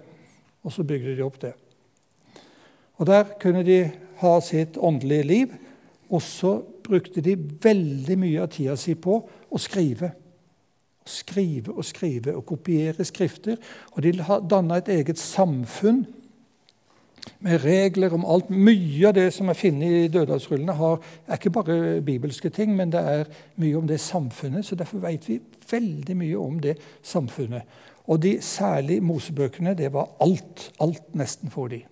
Og 0.66 0.74
så 0.74 0.86
bygde 0.86 1.16
de 1.16 1.24
opp 1.26 1.40
det. 1.42 1.54
Og 2.96 3.06
Der 3.06 3.24
kunne 3.40 3.62
de 3.66 3.90
ha 4.22 4.40
sitt 4.40 4.78
åndelige 4.78 5.22
liv. 5.22 5.48
Og 6.10 6.22
så 6.22 6.60
brukte 6.82 7.20
de 7.20 7.34
veldig 7.62 8.18
mye 8.18 8.42
av 8.44 8.52
tida 8.54 8.76
si 8.78 8.94
på 8.94 9.18
å 9.26 9.58
skrive. 9.58 10.12
Skrive 11.06 11.74
og 11.74 11.84
skrive 11.86 12.34
og 12.36 12.46
kopiere 12.46 13.04
skrifter. 13.04 13.58
Og 13.94 14.02
de 14.02 14.14
danna 14.50 14.78
et 14.78 14.92
eget 14.94 15.18
samfunn 15.18 16.04
med 17.44 17.64
regler 17.64 18.14
om 18.14 18.24
alt. 18.24 18.50
Mye 18.50 19.08
av 19.08 19.16
det 19.16 19.28
som 19.34 19.50
er 19.50 19.58
funnet 19.58 19.96
i 20.04 20.12
Dødalsrullene, 20.12 20.76
er 21.26 21.38
ikke 21.38 21.52
bare 21.54 22.00
bibelske 22.06 22.50
ting, 22.50 22.74
men 22.76 22.92
det 22.92 23.02
er 23.02 23.30
mye 23.60 23.76
om 23.78 23.88
det 23.88 24.00
samfunnet. 24.00 24.66
Så 24.66 24.78
derfor 24.78 25.02
vet 25.04 25.28
vi 25.28 25.40
veldig 25.70 26.16
mye 26.16 26.38
om 26.40 26.60
det 26.62 26.76
samfunnet. 27.02 27.62
Og 28.06 28.22
de 28.22 28.36
særlig 28.42 29.00
Mosebøkene, 29.02 29.74
det 29.74 29.92
var 29.92 30.12
alt. 30.22 30.70
Alt 30.80 31.14
nesten 31.18 31.50
for 31.50 31.72
de. 31.72 31.82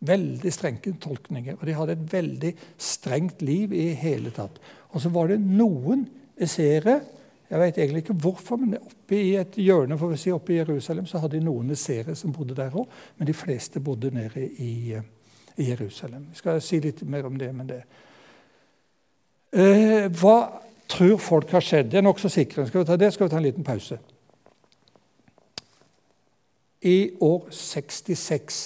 Veldig 0.00 0.52
strenge 0.52 0.94
tolkninger. 1.00 1.58
Og 1.58 1.66
de 1.66 1.76
hadde 1.76 1.96
et 1.98 2.12
veldig 2.12 2.52
strengt 2.78 3.42
liv 3.42 3.72
i 3.72 3.90
hele 3.98 4.30
tatt. 4.34 4.60
Og 4.94 5.02
så 5.02 5.10
var 5.12 5.30
det 5.30 5.40
noen 5.42 6.06
esseere 6.40 7.00
Jeg 7.50 7.58
vet 7.58 7.78
egentlig 7.78 8.04
ikke 8.04 8.14
hvorfor, 8.22 8.56
men 8.56 8.76
oppe 8.78 9.16
i 9.18 9.32
et 9.34 9.56
hjørne 9.58 9.96
for 9.98 10.14
å 10.14 10.18
si, 10.18 10.30
oppe 10.30 10.54
i 10.54 10.60
Jerusalem 10.60 11.06
så 11.10 11.18
hadde 11.18 11.34
de 11.34 11.42
noen 11.42 11.72
nesere 11.72 12.14
som 12.14 12.30
bodde 12.34 12.54
der 12.54 12.76
òg, 12.78 12.86
men 13.18 13.26
de 13.26 13.34
fleste 13.34 13.82
bodde 13.82 14.12
nede 14.14 14.44
i, 14.62 14.94
i 15.58 15.66
Jerusalem. 15.66 16.28
Jeg 16.30 16.42
skal 16.44 16.62
si 16.62 16.78
litt 16.84 17.02
mer 17.10 17.26
om 17.26 17.38
det, 17.40 17.50
men 17.56 17.72
det 17.72 17.80
eh, 19.50 20.06
Hva 20.14 20.36
tror 20.90 21.18
folk 21.18 21.50
har 21.50 21.66
skjedd? 21.66 21.90
Det 21.90 21.98
er 21.98 22.06
nokså 22.06 22.30
sikre. 22.30 22.68
Skal 22.70 22.84
vi 22.84 22.90
ta 22.92 22.98
det, 23.00 23.12
skal 23.14 23.26
vi 23.26 23.34
ta 23.34 23.42
en 23.42 23.48
liten 23.48 23.66
pause. 23.66 23.98
I 26.86 26.98
år 27.20 27.50
66 27.50 28.64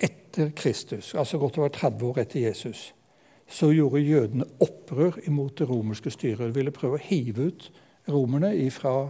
etter 0.00 0.54
Kristus, 0.56 1.12
altså 1.14 1.38
godt 1.38 1.60
over 1.60 1.68
30 1.68 2.08
år 2.08 2.24
etter 2.24 2.48
Jesus, 2.48 2.92
så 3.46 3.70
gjorde 3.70 4.00
jødene 4.00 4.48
opprør 4.60 5.20
imot 5.28 5.58
det 5.60 5.68
romerske 5.68 6.10
styret. 6.10 6.48
De 6.48 6.56
ville 6.56 6.74
prøve 6.74 6.96
å 6.96 7.08
hive 7.12 7.52
ut 7.52 7.68
romerne 8.08 8.70
fra 8.70 9.08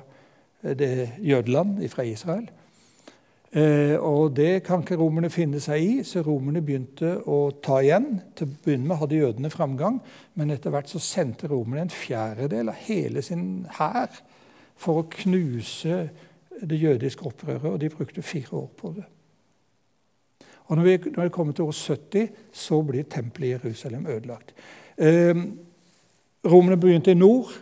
det 0.63 1.11
jødeland, 1.23 1.89
fra 1.89 2.03
Israel. 2.03 2.49
Eh, 3.57 3.97
og 4.01 4.37
Det 4.37 4.63
kan 4.63 4.83
ikke 4.83 4.97
romerne 4.97 5.31
finne 5.31 5.61
seg 5.61 5.83
i, 5.83 5.93
så 6.05 6.21
romerne 6.21 6.61
begynte 6.63 7.15
å 7.25 7.51
ta 7.63 7.79
igjen. 7.81 8.21
Til 8.37 8.49
å 8.49 8.57
begynne 8.65 8.91
med 8.91 9.01
hadde 9.01 9.21
jødene 9.21 9.51
framgang, 9.51 10.01
men 10.35 10.51
etter 10.51 10.75
hvert 10.75 10.91
så 10.91 11.01
sendte 11.01 11.49
romerne 11.49 11.87
en 11.87 11.95
fjerdedel 11.95 12.69
av 12.69 12.81
hele 12.89 13.23
sin 13.23 13.67
hær 13.79 14.13
for 14.77 15.01
å 15.01 15.09
knuse 15.23 16.09
det 16.61 16.81
jødiske 16.81 17.25
opprøret, 17.25 17.71
og 17.71 17.81
de 17.81 17.93
brukte 17.93 18.25
fire 18.25 18.53
år 18.53 18.69
på 18.77 18.93
det. 18.97 19.07
Og 20.67 20.77
når 20.77 20.85
vi, 20.85 20.97
når 21.15 21.23
vi 21.23 21.33
kommer 21.33 21.53
til 21.53 21.65
år 21.65 21.73
70, 21.73 22.29
så 22.53 22.83
blir 22.83 23.03
tempelet 23.09 23.49
i 23.49 23.51
Jerusalem 23.55 24.07
ødelagt. 24.07 24.55
Eh, 24.99 25.37
romerne 26.45 26.81
begynte 26.81 27.11
i 27.11 27.15
nord, 27.15 27.55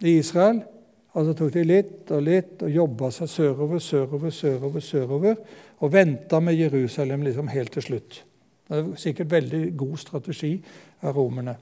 i 0.00 0.18
Israel. 0.18 0.62
Og 1.12 1.26
så 1.26 1.34
tok 1.36 1.50
de 1.52 1.64
litt 1.68 2.12
og 2.14 2.22
litt 2.24 2.62
og 2.64 2.72
jobba 2.72 3.10
seg 3.12 3.28
sørover, 3.28 3.82
sørover, 3.84 4.32
sørover, 4.32 4.84
sørover, 4.84 5.42
og 5.82 5.92
venta 5.92 6.40
med 6.40 6.56
Jerusalem 6.56 7.26
liksom 7.26 7.50
helt 7.52 7.72
til 7.74 7.84
slutt. 7.84 8.22
Det 8.68 8.78
er 8.78 8.88
sikkert 8.96 9.30
veldig 9.30 9.66
god 9.76 9.98
strategi 10.00 10.54
av 11.04 11.16
romerne. 11.16 11.56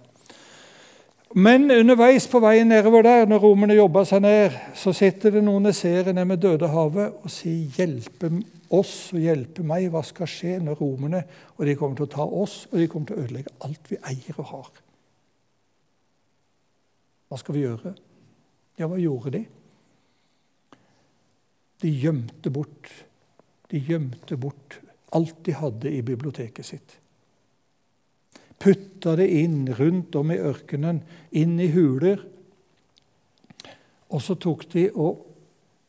Men 1.34 1.70
underveis 1.70 2.26
på 2.26 2.40
veien 2.42 2.70
nedover 2.70 3.04
der, 3.06 3.26
når 3.30 3.42
romerne 3.42 3.76
jobba 3.78 4.02
seg 4.06 4.22
ned, 4.24 4.54
så 4.74 4.90
sitter 4.94 5.36
det 5.36 5.42
noen 5.46 5.70
esseere 5.70 6.10
nede 6.10 6.26
med 6.26 6.42
Dødehavet 6.42 7.22
og 7.22 7.30
sier 7.30 7.70
'hjelpe 7.76 8.30
oss 8.70 9.12
og 9.14 9.20
hjelpe 9.22 9.62
meg'. 9.62 9.90
Hva 9.90 10.02
skal 10.02 10.26
skje 10.26 10.58
når 10.58 10.78
romerne 10.80 11.24
og 11.56 11.66
de 11.66 11.74
kommer 11.74 11.96
til 11.96 12.06
å 12.06 12.14
ta 12.14 12.26
oss, 12.26 12.66
og 12.72 12.78
de 12.78 12.88
kommer 12.88 13.06
til 13.06 13.16
å 13.16 13.22
ødelegge 13.22 13.54
alt 13.62 13.90
vi 13.90 13.96
eier 13.96 14.38
og 14.38 14.44
har? 14.44 14.70
Hva 17.28 17.38
skal 17.38 17.54
vi 17.54 17.60
gjøre? 17.60 17.94
Ja, 18.80 18.88
hva 18.88 18.96
gjorde 19.00 19.34
de? 19.36 19.44
De 21.80 21.92
gjemte 21.92 22.52
bort 22.52 22.88
De 23.70 23.78
gjemte 23.78 24.36
bort 24.40 24.80
alt 25.14 25.44
de 25.46 25.52
hadde 25.58 25.90
i 25.90 26.02
biblioteket 26.06 26.66
sitt 26.66 26.96
putta 28.60 29.16
det 29.16 29.28
inn 29.40 29.64
rundt 29.78 30.14
om 30.20 30.32
i 30.32 30.38
ørkenen, 30.38 31.00
inn 31.32 31.56
i 31.60 31.70
huler. 31.72 32.20
Og 34.10 34.22
så 34.22 34.36
tok 34.40 34.66
de 34.74 34.88
og 34.90 35.22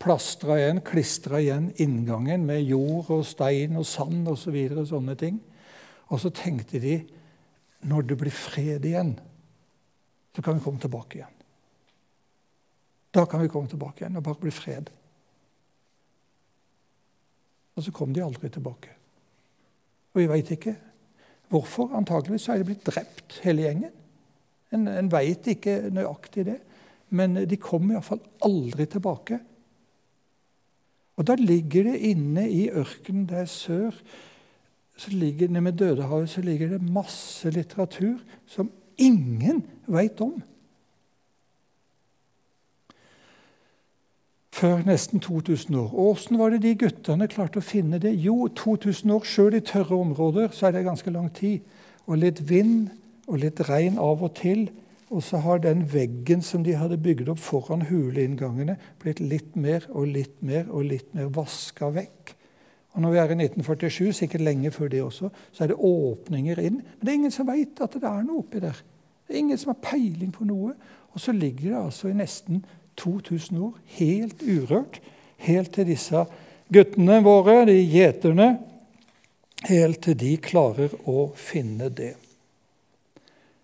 plastra 0.02 0.58
igjen, 0.58 0.80
klistra 0.86 1.42
igjen 1.42 1.70
inngangen 1.84 2.46
med 2.48 2.64
jord 2.64 3.12
og 3.18 3.26
stein 3.28 3.76
og 3.80 3.88
sand 3.90 4.30
osv. 4.32 4.46
Så 4.46 4.56
videre, 4.56 4.86
sånne 4.88 5.18
ting. 5.20 5.42
Og 6.12 6.24
så 6.24 6.32
tenkte 6.36 6.80
de 6.82 6.96
når 7.92 8.08
det 8.08 8.18
blir 8.22 8.34
fred 8.36 8.86
igjen, 8.86 9.16
så 10.32 10.44
kan 10.46 10.58
vi 10.58 10.64
komme 10.64 10.80
tilbake 10.80 11.20
igjen. 11.20 11.31
Da 13.12 13.26
kan 13.28 13.42
vi 13.44 13.50
komme 13.52 13.70
tilbake 13.72 14.04
igjen 14.04 14.18
og 14.20 14.26
bare 14.26 14.42
bli 14.42 14.54
fred. 14.56 14.90
Og 17.76 17.86
så 17.86 17.94
kom 17.96 18.14
de 18.16 18.24
aldri 18.24 18.50
tilbake. 18.52 18.94
Og 20.14 20.22
vi 20.22 20.30
veit 20.32 20.52
ikke. 20.54 20.76
Hvorfor? 21.52 21.92
Antakeligvis 21.98 22.48
er 22.50 22.62
de 22.62 22.68
blitt 22.68 22.86
drept, 22.88 23.40
hele 23.44 23.66
gjengen. 23.68 23.94
En, 24.72 24.88
en 24.88 25.12
veit 25.12 25.48
ikke 25.52 25.92
nøyaktig 25.92 26.48
det. 26.48 26.60
Men 27.12 27.36
de 27.48 27.60
kom 27.60 27.92
iallfall 27.92 28.22
aldri 28.48 28.88
tilbake. 28.92 29.40
Og 31.20 31.28
da 31.28 31.36
ligger 31.36 31.92
det 31.92 31.98
inne 32.12 32.48
i 32.48 32.68
ørkenen 32.72 33.28
der 33.30 33.50
sør 33.52 33.96
så 35.02 35.12
ligger 35.16 35.48
det 35.50 35.64
med 35.64 35.74
Dødehavet 35.80 36.30
så 36.30 36.42
ligger 36.46 36.76
det 36.76 36.94
masse 36.94 37.50
litteratur 37.50 38.20
som 38.46 38.70
ingen 38.98 39.64
veit 39.90 40.22
om. 40.22 40.36
Før 44.52 44.84
nesten 44.86 45.20
2000 45.20 45.76
år. 45.80 45.94
Åssen 45.94 46.40
var 46.40 46.52
det 46.52 46.62
de 46.66 46.76
guttene 46.76 47.28
klarte 47.32 47.62
å 47.62 47.66
finne 47.66 48.00
det? 48.04 48.12
Jo, 48.20 48.48
2000 48.48 49.14
år 49.16 49.28
sjøl 49.28 49.58
i 49.58 49.64
tørre 49.66 49.98
områder 49.98 50.52
så 50.56 50.68
er 50.68 50.76
det 50.76 50.86
ganske 50.88 51.14
lang 51.14 51.32
tid. 51.34 51.64
Og 52.06 52.20
litt 52.20 52.44
vind 52.50 52.92
og 53.28 53.40
litt 53.44 53.62
regn 53.70 54.00
av 54.02 54.24
og 54.24 54.36
til. 54.42 54.68
Og 55.12 55.24
så 55.24 55.42
har 55.44 55.60
den 55.64 55.86
veggen 55.92 56.44
som 56.44 56.64
de 56.64 56.76
hadde 56.80 57.00
bygd 57.04 57.32
opp 57.34 57.40
foran 57.44 57.88
huleinngangene, 57.90 58.78
blitt 59.02 59.20
litt 59.20 59.58
mer 59.60 59.88
og 59.90 60.08
litt 60.08 60.38
mer 60.40 60.70
og 60.72 60.88
litt 60.88 61.10
mer 61.16 61.32
vaska 61.36 61.92
vekk. 61.92 62.36
Og 62.92 63.02
Når 63.02 63.12
vi 63.12 63.18
er 63.18 63.32
i 63.32 63.36
1947, 63.40 64.14
sikkert 64.14 64.44
lenge 64.44 64.72
før 64.72 64.88
det 64.92 65.04
også, 65.04 65.30
så 65.52 65.64
er 65.64 65.72
det 65.72 65.80
åpninger 65.80 66.60
inn. 66.60 66.82
Men 66.84 67.02
det 67.02 67.10
er 67.10 67.20
ingen 67.20 67.32
som 67.32 67.48
veit 67.48 67.80
at 67.80 67.94
det 67.96 68.08
er 68.08 68.24
noe 68.28 68.44
oppi 68.44 68.60
der. 68.60 68.84
Det 69.28 69.36
er 69.36 69.40
ingen 69.40 69.60
som 69.60 69.72
har 69.72 69.84
peiling 69.84 70.32
på 70.36 70.48
noe. 70.48 70.74
Og 71.12 71.20
så 71.20 71.32
ligger 71.36 71.70
det 71.70 71.84
altså 71.86 72.08
i 72.08 72.16
nesten 72.16 72.64
2000 73.02 73.58
år, 73.66 73.74
helt 73.98 74.44
urørt, 74.46 75.02
helt 75.42 75.74
til 75.74 75.90
disse 75.90 76.26
guttene 76.72 77.20
våre, 77.26 77.64
de 77.68 77.80
gjeterne, 77.82 78.52
helt 79.68 80.02
til 80.06 80.18
de 80.18 80.36
klarer 80.42 80.94
å 81.10 81.32
finne 81.38 81.90
det. 81.94 82.14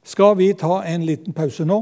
Skal 0.07 0.37
vi 0.39 0.51
ta 0.57 0.81
en 0.87 1.05
liten 1.05 1.35
pause 1.35 1.65
nå? 1.67 1.81